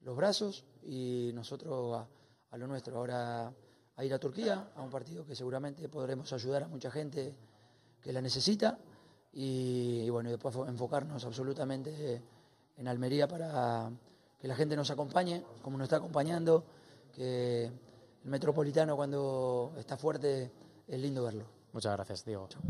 los 0.00 0.16
brazos 0.16 0.64
y 0.82 1.30
nosotros... 1.34 1.96
A, 1.96 2.08
a 2.50 2.56
lo 2.58 2.66
nuestro. 2.66 2.96
Ahora 2.98 3.52
a 3.96 4.04
ir 4.04 4.14
a 4.14 4.18
Turquía, 4.18 4.70
a 4.74 4.82
un 4.82 4.90
partido 4.90 5.24
que 5.24 5.34
seguramente 5.34 5.88
podremos 5.88 6.32
ayudar 6.32 6.64
a 6.64 6.68
mucha 6.68 6.90
gente 6.90 7.34
que 8.00 8.12
la 8.12 8.20
necesita 8.20 8.78
y, 9.32 10.02
y 10.04 10.10
bueno, 10.10 10.30
y 10.30 10.32
después 10.32 10.56
enfocarnos 10.66 11.24
absolutamente 11.24 12.22
en 12.80 12.88
Almería 12.88 13.28
para 13.28 13.90
que 14.40 14.48
la 14.48 14.56
gente 14.56 14.74
nos 14.74 14.90
acompañe, 14.90 15.44
como 15.62 15.76
nos 15.76 15.84
está 15.84 15.96
acompañando, 15.96 16.64
que 17.14 17.66
el 17.66 18.30
Metropolitano 18.30 18.96
cuando 18.96 19.74
está 19.78 19.98
fuerte 19.98 20.50
es 20.88 21.00
lindo 21.00 21.22
verlo. 21.22 21.44
Muchas 21.72 21.92
gracias, 21.92 22.24
Diego. 22.24 22.48
Chao. 22.48 22.62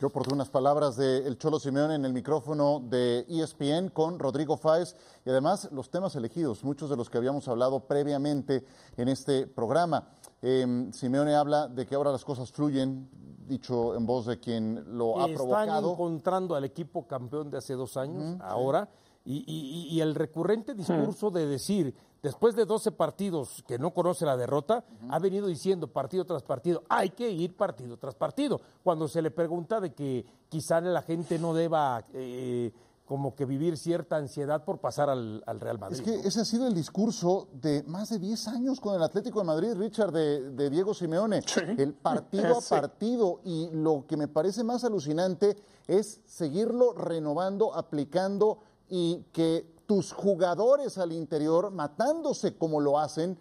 Qué 0.00 0.06
oportunas 0.06 0.48
palabras 0.48 0.96
de 0.96 1.26
El 1.26 1.38
Cholo 1.38 1.60
Simeone 1.60 1.94
en 1.94 2.04
el 2.04 2.12
micrófono 2.12 2.80
de 2.80 3.26
ESPN 3.28 3.90
con 3.90 4.18
Rodrigo 4.18 4.56
Fáez 4.56 4.96
y 5.24 5.30
además 5.30 5.68
los 5.72 5.90
temas 5.90 6.16
elegidos, 6.16 6.64
muchos 6.64 6.90
de 6.90 6.96
los 6.96 7.08
que 7.08 7.18
habíamos 7.18 7.46
hablado 7.48 7.80
previamente 7.80 8.64
en 8.96 9.08
este 9.08 9.46
programa. 9.46 10.08
Eh, 10.42 10.88
Simeone 10.92 11.34
habla 11.34 11.68
de 11.68 11.86
que 11.86 11.94
ahora 11.94 12.12
las 12.12 12.24
cosas 12.24 12.50
fluyen, 12.50 13.08
dicho 13.46 13.94
en 13.94 14.06
voz 14.06 14.26
de 14.26 14.38
quien 14.38 14.96
lo 14.96 15.18
ha 15.20 15.24
Están 15.26 15.34
provocado. 15.36 15.92
encontrando 15.92 16.54
al 16.54 16.64
equipo 16.64 17.06
campeón 17.06 17.50
de 17.50 17.58
hace 17.58 17.74
dos 17.74 17.96
años, 17.96 18.40
ahora, 18.42 18.88
y, 19.24 19.44
y- 19.46 19.88
y 19.94 20.00
el 20.00 20.14
recurrente 20.14 20.72
discurso 20.74 21.30
de 21.30 21.46
decir, 21.46 21.94
después 22.22 22.56
de 22.56 22.64
12 22.64 22.90
partidos 22.92 23.62
que 23.66 23.78
no 23.78 23.92
conoce 23.92 24.24
la 24.24 24.36
derrota, 24.36 24.82
ha 25.10 25.18
venido 25.18 25.46
diciendo 25.46 25.88
partido 25.88 26.24
tras 26.24 26.42
partido, 26.42 26.82
hay 26.88 27.10
que 27.10 27.30
ir 27.30 27.54
partido 27.54 27.98
tras 27.98 28.14
partido. 28.14 28.60
Cuando 28.82 29.08
se 29.08 29.20
le 29.20 29.30
pregunta 29.30 29.78
de 29.78 29.92
que 29.92 30.24
quizá 30.48 30.80
la 30.80 31.02
gente 31.02 31.38
no 31.38 31.52
deba 31.52 32.02
eh, 32.14 32.72
como 33.10 33.34
que 33.34 33.44
vivir 33.44 33.76
cierta 33.76 34.14
ansiedad 34.18 34.64
por 34.64 34.78
pasar 34.78 35.10
al, 35.10 35.42
al 35.44 35.58
Real 35.58 35.80
Madrid. 35.80 35.96
Es 35.98 36.02
que 36.04 36.16
¿no? 36.16 36.28
ese 36.28 36.42
ha 36.42 36.44
sido 36.44 36.68
el 36.68 36.74
discurso 36.74 37.48
de 37.54 37.82
más 37.82 38.10
de 38.10 38.20
10 38.20 38.46
años 38.46 38.78
con 38.78 38.94
el 38.94 39.02
Atlético 39.02 39.40
de 39.40 39.46
Madrid, 39.46 39.72
Richard, 39.74 40.12
de, 40.12 40.52
de 40.52 40.70
Diego 40.70 40.94
Simeone. 40.94 41.42
El 41.76 41.92
partido 41.94 42.56
a 42.56 42.60
Sí. 42.60 42.68
partido. 42.70 43.40
Y 43.42 43.68
lo 43.72 44.04
que 44.06 44.16
me 44.16 44.28
parece 44.28 44.62
más 44.62 44.84
alucinante 44.84 45.56
es 45.88 46.20
seguirlo 46.24 46.92
renovando, 46.92 47.74
aplicando 47.74 48.60
y 48.88 49.24
que 49.32 49.66
tus 49.86 50.12
jugadores 50.12 50.96
al 50.96 51.10
interior, 51.10 51.72
matándose 51.72 52.56
como 52.56 52.78
lo 52.78 53.00
hacen, 53.00 53.36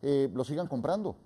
eh, 0.00 0.30
lo 0.32 0.44
sigan 0.44 0.66
comprando. 0.66 1.16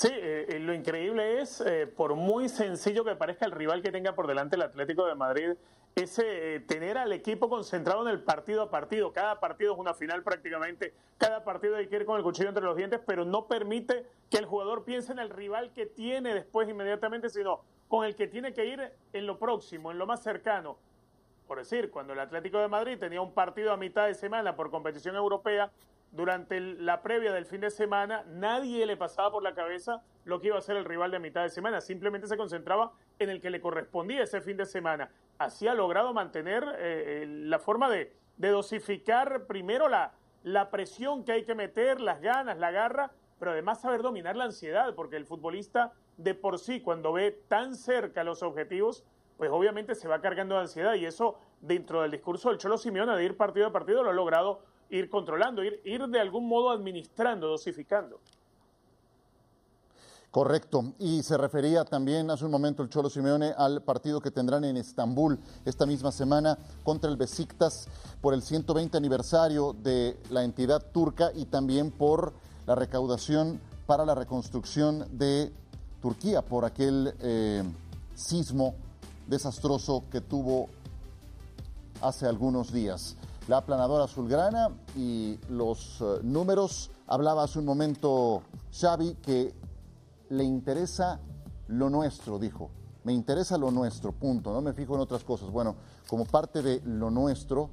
Sí, 0.00 0.08
eh, 0.10 0.46
eh, 0.48 0.58
lo 0.60 0.72
increíble 0.72 1.42
es, 1.42 1.60
eh, 1.60 1.86
por 1.86 2.14
muy 2.14 2.48
sencillo 2.48 3.04
que 3.04 3.16
parezca 3.16 3.44
el 3.44 3.52
rival 3.52 3.82
que 3.82 3.92
tenga 3.92 4.14
por 4.14 4.26
delante 4.26 4.56
el 4.56 4.62
Atlético 4.62 5.04
de 5.04 5.14
Madrid, 5.14 5.50
ese 5.94 6.54
eh, 6.54 6.60
tener 6.60 6.96
al 6.96 7.12
equipo 7.12 7.50
concentrado 7.50 8.00
en 8.00 8.08
el 8.08 8.22
partido 8.22 8.62
a 8.62 8.70
partido. 8.70 9.12
Cada 9.12 9.40
partido 9.40 9.74
es 9.74 9.78
una 9.78 9.92
final 9.92 10.22
prácticamente, 10.22 10.94
cada 11.18 11.44
partido 11.44 11.76
hay 11.76 11.86
que 11.88 11.96
ir 11.96 12.06
con 12.06 12.16
el 12.16 12.22
cuchillo 12.22 12.48
entre 12.48 12.64
los 12.64 12.78
dientes, 12.78 12.98
pero 13.06 13.26
no 13.26 13.46
permite 13.46 14.06
que 14.30 14.38
el 14.38 14.46
jugador 14.46 14.84
piense 14.84 15.12
en 15.12 15.18
el 15.18 15.28
rival 15.28 15.70
que 15.74 15.84
tiene 15.84 16.32
después 16.32 16.66
inmediatamente, 16.66 17.28
sino 17.28 17.60
con 17.86 18.06
el 18.06 18.16
que 18.16 18.26
tiene 18.26 18.54
que 18.54 18.64
ir 18.64 18.80
en 19.12 19.26
lo 19.26 19.38
próximo, 19.38 19.90
en 19.90 19.98
lo 19.98 20.06
más 20.06 20.22
cercano. 20.22 20.78
Por 21.46 21.58
decir, 21.58 21.90
cuando 21.90 22.14
el 22.14 22.20
Atlético 22.20 22.58
de 22.58 22.68
Madrid 22.68 22.96
tenía 22.98 23.20
un 23.20 23.34
partido 23.34 23.70
a 23.70 23.76
mitad 23.76 24.06
de 24.06 24.14
semana 24.14 24.56
por 24.56 24.70
competición 24.70 25.14
europea, 25.14 25.70
durante 26.12 26.56
el- 26.56 26.84
la 26.84 27.02
previa 27.02 27.32
del 27.32 27.46
fin 27.46 27.60
de 27.60 27.70
semana, 27.70 28.24
nadie 28.26 28.84
le 28.86 28.96
pasaba 28.96 29.30
por 29.30 29.42
la 29.42 29.54
cabeza 29.54 30.02
lo 30.24 30.40
que 30.40 30.48
iba 30.48 30.58
a 30.58 30.60
ser 30.60 30.76
el 30.76 30.84
rival 30.84 31.10
de 31.10 31.18
mitad 31.18 31.42
de 31.42 31.50
semana. 31.50 31.80
Simplemente 31.80 32.26
se 32.26 32.36
concentraba 32.36 32.92
en 33.18 33.30
el 33.30 33.40
que 33.40 33.50
le 33.50 33.60
correspondía 33.60 34.22
ese 34.22 34.40
fin 34.40 34.56
de 34.56 34.66
semana. 34.66 35.10
Así 35.38 35.68
ha 35.68 35.74
logrado 35.74 36.12
mantener 36.12 36.64
eh, 36.78 37.24
la 37.28 37.58
forma 37.58 37.88
de, 37.88 38.12
de 38.36 38.48
dosificar 38.48 39.46
primero 39.46 39.88
la, 39.88 40.12
la 40.42 40.70
presión 40.70 41.24
que 41.24 41.32
hay 41.32 41.44
que 41.44 41.54
meter, 41.54 42.00
las 42.00 42.20
ganas, 42.20 42.58
la 42.58 42.70
garra, 42.70 43.10
pero 43.38 43.52
además 43.52 43.80
saber 43.80 44.02
dominar 44.02 44.36
la 44.36 44.44
ansiedad, 44.44 44.94
porque 44.94 45.16
el 45.16 45.24
futbolista 45.26 45.92
de 46.18 46.34
por 46.34 46.58
sí, 46.58 46.80
cuando 46.82 47.12
ve 47.12 47.30
tan 47.48 47.74
cerca 47.74 48.22
los 48.24 48.42
objetivos, 48.42 49.04
pues 49.38 49.50
obviamente 49.50 49.94
se 49.94 50.06
va 50.08 50.20
cargando 50.20 50.56
de 50.56 50.62
ansiedad 50.62 50.94
y 50.94 51.06
eso 51.06 51.38
dentro 51.62 52.02
del 52.02 52.10
discurso 52.10 52.50
del 52.50 52.58
Cholo 52.58 52.76
Simeone 52.76 53.16
de 53.16 53.24
ir 53.24 53.36
partido 53.38 53.66
a 53.66 53.72
partido 53.72 54.02
lo 54.02 54.10
ha 54.10 54.12
logrado 54.14 54.60
ir 54.90 55.08
controlando, 55.08 55.62
ir, 55.62 55.80
ir 55.84 56.06
de 56.06 56.20
algún 56.20 56.48
modo 56.48 56.70
administrando, 56.70 57.48
dosificando. 57.48 58.20
Correcto. 60.30 60.92
Y 61.00 61.24
se 61.24 61.36
refería 61.36 61.84
también 61.84 62.30
hace 62.30 62.44
un 62.44 62.52
momento 62.52 62.84
el 62.84 62.88
Cholo 62.88 63.10
Simeone 63.10 63.52
al 63.56 63.82
partido 63.82 64.20
que 64.20 64.30
tendrán 64.30 64.64
en 64.64 64.76
Estambul 64.76 65.40
esta 65.64 65.86
misma 65.86 66.12
semana 66.12 66.56
contra 66.84 67.10
el 67.10 67.16
Besiktas 67.16 67.88
por 68.20 68.32
el 68.32 68.42
120 68.42 68.96
aniversario 68.96 69.72
de 69.72 70.16
la 70.30 70.44
entidad 70.44 70.92
turca 70.92 71.32
y 71.34 71.46
también 71.46 71.90
por 71.90 72.32
la 72.66 72.76
recaudación 72.76 73.60
para 73.86 74.04
la 74.04 74.14
reconstrucción 74.14 75.18
de 75.18 75.52
Turquía 76.00 76.42
por 76.42 76.64
aquel 76.64 77.12
eh, 77.18 77.64
sismo 78.14 78.76
desastroso 79.26 80.04
que 80.12 80.20
tuvo 80.20 80.68
hace 82.00 82.26
algunos 82.26 82.72
días. 82.72 83.16
La 83.50 83.56
aplanadora 83.56 84.04
azulgrana 84.04 84.68
y 84.94 85.36
los 85.48 86.00
eh, 86.00 86.20
números. 86.22 86.92
Hablaba 87.08 87.42
hace 87.42 87.58
un 87.58 87.64
momento 87.64 88.44
Xavi 88.70 89.16
que 89.16 89.52
le 90.28 90.44
interesa 90.44 91.18
lo 91.66 91.90
nuestro, 91.90 92.38
dijo. 92.38 92.70
Me 93.02 93.12
interesa 93.12 93.58
lo 93.58 93.72
nuestro, 93.72 94.12
punto. 94.12 94.52
No 94.52 94.60
me 94.60 94.72
fijo 94.72 94.94
en 94.94 95.00
otras 95.00 95.24
cosas. 95.24 95.50
Bueno, 95.50 95.74
como 96.06 96.26
parte 96.26 96.62
de 96.62 96.80
lo 96.84 97.10
nuestro 97.10 97.70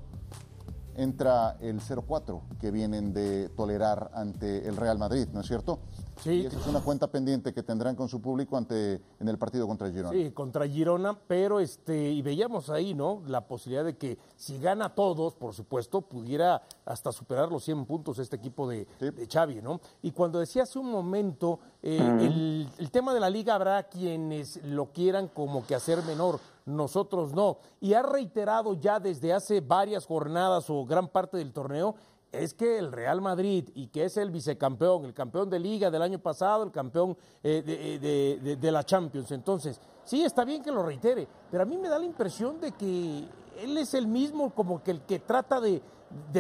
entra 0.96 1.58
el 1.60 1.80
0-4 1.80 2.58
que 2.60 2.72
vienen 2.72 3.14
de 3.14 3.50
tolerar 3.50 4.10
ante 4.16 4.68
el 4.68 4.78
Real 4.78 4.98
Madrid, 4.98 5.28
¿no 5.32 5.42
es 5.42 5.46
cierto? 5.46 5.78
Sí. 6.24 6.42
Y 6.42 6.46
es 6.48 6.68
una 6.68 6.82
cuenta 6.82 7.08
pendiente 7.08 7.54
que 7.54 7.64
tendrán 7.64 7.96
con 7.96 8.10
su 8.10 8.22
público 8.22 8.58
ante 8.58 9.02
en 9.20 9.28
el 9.28 9.38
partido 9.38 9.68
contra 9.68 9.90
Girona. 9.90 10.12
Sí, 10.12 10.32
contra 10.32 10.68
Girona, 10.68 11.18
pero 11.28 11.60
este, 11.60 12.10
y 12.12 12.22
veíamos 12.22 12.70
ahí, 12.70 12.94
¿no? 12.94 13.22
La 13.28 13.48
posibilidad 13.48 13.86
de 13.86 13.98
que 13.98 14.18
si 14.36 14.60
gana 14.60 14.94
todos, 14.96 15.36
por 15.36 15.54
supuesto, 15.54 16.02
pudiera 16.02 16.64
hasta 16.86 17.12
superar 17.12 17.52
los 17.52 17.64
100 17.64 17.86
puntos 17.86 18.20
este 18.20 18.36
equipo 18.36 18.68
de, 18.68 18.88
Sí. 19.00 19.10
de 19.12 19.28
Xavi, 19.28 19.62
¿no? 19.62 19.80
Y 20.02 20.12
cuando 20.12 20.40
decía 20.40 20.64
hace 20.64 20.80
un 20.80 20.90
momento, 20.92 21.60
eh, 21.84 21.98
el, 21.98 22.70
el 22.78 22.92
tema 22.92 23.14
de 23.14 23.20
la 23.20 23.30
liga 23.30 23.56
habrá 23.56 23.84
quienes 23.84 24.64
lo 24.66 24.88
quieran 24.92 25.28
como 25.28 25.66
que 25.66 25.76
hacer 25.76 26.04
menor, 26.04 26.40
nosotros 26.66 27.34
no. 27.34 27.60
Y 27.80 27.94
ha 27.94 28.02
reiterado 28.02 28.74
ya 28.74 29.00
desde 29.00 29.32
hace 29.34 29.62
varias 29.62 30.06
jornadas 30.06 30.70
o 30.70 30.86
gran 30.86 31.08
parte 31.08 31.38
del 31.38 31.54
torneo 31.54 31.96
es 32.32 32.54
que 32.54 32.78
el 32.78 32.92
Real 32.92 33.22
Madrid 33.22 33.70
y 33.76 33.88
que 33.88 34.06
es 34.06 34.18
el 34.18 34.32
vicecampeón, 34.32 35.06
el 35.06 35.14
campeón 35.14 35.50
de 35.50 35.60
liga 35.60 35.90
del 35.90 36.02
año 36.02 36.20
pasado, 36.20 36.64
el 36.64 36.72
campeón 36.72 37.18
eh, 37.44 37.64
de, 37.66 38.00
de- 38.44 38.56
de- 38.58 38.72
la 38.72 38.84
Champions. 38.84 39.32
Entonces, 39.32 39.80
sí, 40.04 40.24
está 40.24 40.44
bien 40.46 40.62
que 40.62 40.72
lo 40.72 40.84
reitere, 40.84 41.28
pero 41.50 41.64
a 41.64 41.66
mí 41.66 41.78
me 41.78 41.88
da 41.90 41.98
la 42.00 42.06
impresión 42.06 42.60
de 42.60 42.72
que 42.74 43.28
él 43.60 43.78
es 43.78 43.94
el 43.94 44.08
mismo 44.08 44.52
como 44.54 44.84
que 44.84 44.92
el 44.92 45.02
que 45.02 45.20
trata 45.20 45.60
de 45.62 45.82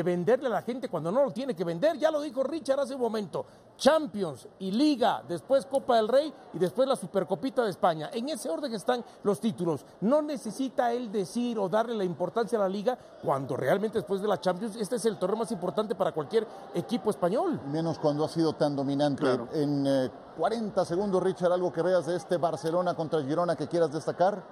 venderle 0.03 0.47
a 0.47 0.51
la 0.51 0.61
gente 0.61 0.87
cuando 0.87 1.11
no 1.11 1.23
lo 1.23 1.31
tiene 1.31 1.55
que 1.55 1.63
vender. 1.63 1.97
Ya 1.97 2.11
lo 2.11 2.21
dijo 2.21 2.43
Richard 2.43 2.79
hace 2.79 2.95
un 2.95 3.01
momento. 3.01 3.45
Champions 3.77 4.47
y 4.59 4.71
Liga, 4.71 5.23
después 5.27 5.65
Copa 5.65 5.95
del 5.97 6.07
Rey 6.07 6.33
y 6.53 6.59
después 6.59 6.87
la 6.87 6.95
Supercopita 6.95 7.63
de 7.63 7.69
España. 7.69 8.09
En 8.11 8.27
ese 8.29 8.49
orden 8.49 8.73
están 8.73 9.03
los 9.23 9.39
títulos. 9.39 9.85
No 10.01 10.21
necesita 10.21 10.91
él 10.91 11.11
decir 11.11 11.59
o 11.59 11.69
darle 11.69 11.95
la 11.95 12.03
importancia 12.03 12.57
a 12.57 12.61
la 12.61 12.69
Liga 12.69 12.97
cuando 13.23 13.55
realmente 13.55 13.99
después 13.99 14.21
de 14.21 14.27
la 14.27 14.39
Champions 14.39 14.75
este 14.75 14.95
es 14.95 15.05
el 15.05 15.17
torneo 15.17 15.37
más 15.37 15.51
importante 15.51 15.95
para 15.95 16.11
cualquier 16.11 16.47
equipo 16.73 17.09
español. 17.09 17.59
menos 17.67 17.99
cuando 17.99 18.25
ha 18.25 18.29
sido 18.29 18.53
tan 18.53 18.75
dominante. 18.75 19.25
En 19.53 19.85
eh, 19.85 20.09
40 20.37 20.83
segundos, 20.85 21.21
Richard, 21.21 21.51
algo 21.51 21.71
que 21.71 21.81
veas 21.81 22.05
de 22.07 22.15
este 22.15 22.37
Barcelona 22.37 22.95
contra 22.95 23.21
Girona 23.21 23.55
que 23.55 23.67
quieras 23.67 23.91
destacar. 23.91 24.43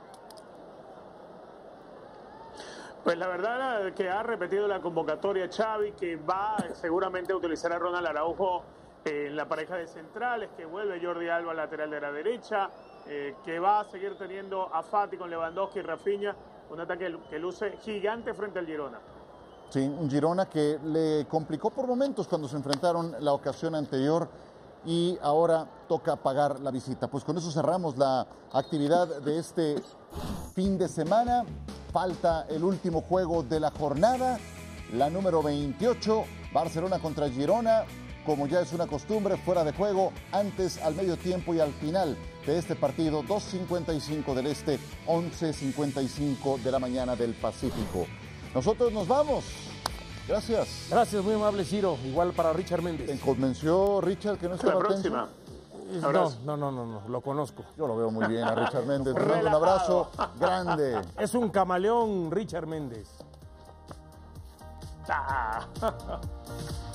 Pues 3.03 3.17
la 3.19 3.27
verdad 3.27 3.93
que 3.93 4.09
ha 4.09 4.23
repetido 4.23 4.67
la 4.67 4.81
convocatoria 4.81 5.47
Xavi, 5.47 5.91
que 5.91 6.15
va 6.15 6.57
seguramente 6.73 7.33
a 7.33 7.35
utilizar 7.35 7.71
a 7.71 7.77
Ronald 7.77 8.07
Araujo 8.07 8.63
en 9.05 9.35
la 9.35 9.47
pareja 9.47 9.75
de 9.75 9.87
centrales, 9.87 10.49
que 10.57 10.65
vuelve 10.65 10.99
Jordi 10.99 11.29
Alba 11.29 11.53
lateral 11.53 11.91
de 11.91 12.01
la 12.01 12.11
derecha, 12.11 12.69
eh, 13.07 13.35
que 13.45 13.59
va 13.59 13.81
a 13.81 13.85
seguir 13.85 14.17
teniendo 14.17 14.73
a 14.73 14.81
Fati 14.81 15.15
con 15.15 15.29
Lewandowski 15.29 15.79
y 15.79 15.81
Rafinha, 15.83 16.35
un 16.71 16.79
ataque 16.79 17.15
que 17.29 17.37
luce 17.37 17.77
gigante 17.83 18.33
frente 18.33 18.57
al 18.57 18.65
Girona. 18.65 18.99
Sí, 19.69 19.81
un 19.81 20.09
Girona 20.09 20.47
que 20.47 20.79
le 20.83 21.27
complicó 21.27 21.69
por 21.69 21.85
momentos 21.85 22.27
cuando 22.27 22.47
se 22.47 22.55
enfrentaron 22.55 23.15
la 23.19 23.33
ocasión 23.33 23.75
anterior 23.75 24.27
y 24.85 25.17
ahora 25.21 25.67
toca 25.87 26.15
pagar 26.15 26.59
la 26.59 26.71
visita. 26.71 27.07
Pues 27.07 27.23
con 27.23 27.37
eso 27.37 27.51
cerramos 27.51 27.97
la 27.97 28.25
actividad 28.53 29.21
de 29.21 29.37
este 29.37 29.75
fin 30.55 30.79
de 30.79 30.87
semana. 30.87 31.43
Falta 31.93 32.47
el 32.49 32.63
último 32.63 33.01
juego 33.01 33.43
de 33.43 33.59
la 33.59 33.69
jornada, 33.69 34.39
la 34.93 35.11
número 35.11 35.43
28, 35.43 36.23
Barcelona 36.51 36.97
contra 36.97 37.29
Girona. 37.29 37.83
Como 38.25 38.47
ya 38.47 38.61
es 38.61 38.73
una 38.73 38.87
costumbre, 38.87 39.37
fuera 39.37 39.63
de 39.63 39.71
juego, 39.71 40.11
antes, 40.31 40.81
al 40.81 40.95
medio 40.95 41.15
tiempo 41.17 41.53
y 41.53 41.59
al 41.59 41.71
final 41.73 42.17
de 42.45 42.57
este 42.57 42.75
partido, 42.75 43.21
2.55 43.23 44.33
del 44.33 44.47
Este, 44.47 44.79
11.55 45.07 46.59
de 46.61 46.71
la 46.71 46.79
mañana 46.79 47.15
del 47.15 47.33
Pacífico. 47.35 48.07
Nosotros 48.53 48.91
nos 48.91 49.07
vamos. 49.07 49.45
Gracias. 50.27 50.87
Gracias, 50.89 51.23
muy 51.23 51.35
amable 51.35 51.63
Ciro. 51.63 51.97
Igual 52.03 52.31
para 52.33 52.51
Richard 52.51 52.79
¿Te 52.79 52.85
Méndez. 52.85 53.19
convenció 53.21 54.01
Richard 54.01 54.37
que 54.39 54.47
no 54.47 54.55
Hasta 54.55 54.67
la 54.67 54.73
estaba 54.73 54.87
próxima. 54.87 55.29
No, 56.01 56.11
no, 56.11 56.57
no, 56.57 56.71
no, 56.71 56.85
no, 56.85 57.07
lo 57.07 57.21
conozco. 57.21 57.63
Yo 57.77 57.85
lo 57.87 57.95
veo 57.95 58.09
muy 58.09 58.25
bien 58.25 58.43
a 58.43 58.55
Richard 58.55 58.87
Méndez. 58.87 59.13
Te 59.13 59.19
mando 59.25 59.47
un 59.47 59.53
abrazo 59.53 60.09
grande. 60.39 60.99
Es 61.19 61.35
un 61.35 61.49
camaleón 61.49 62.31
Richard 62.31 62.65
Méndez. 62.65 63.07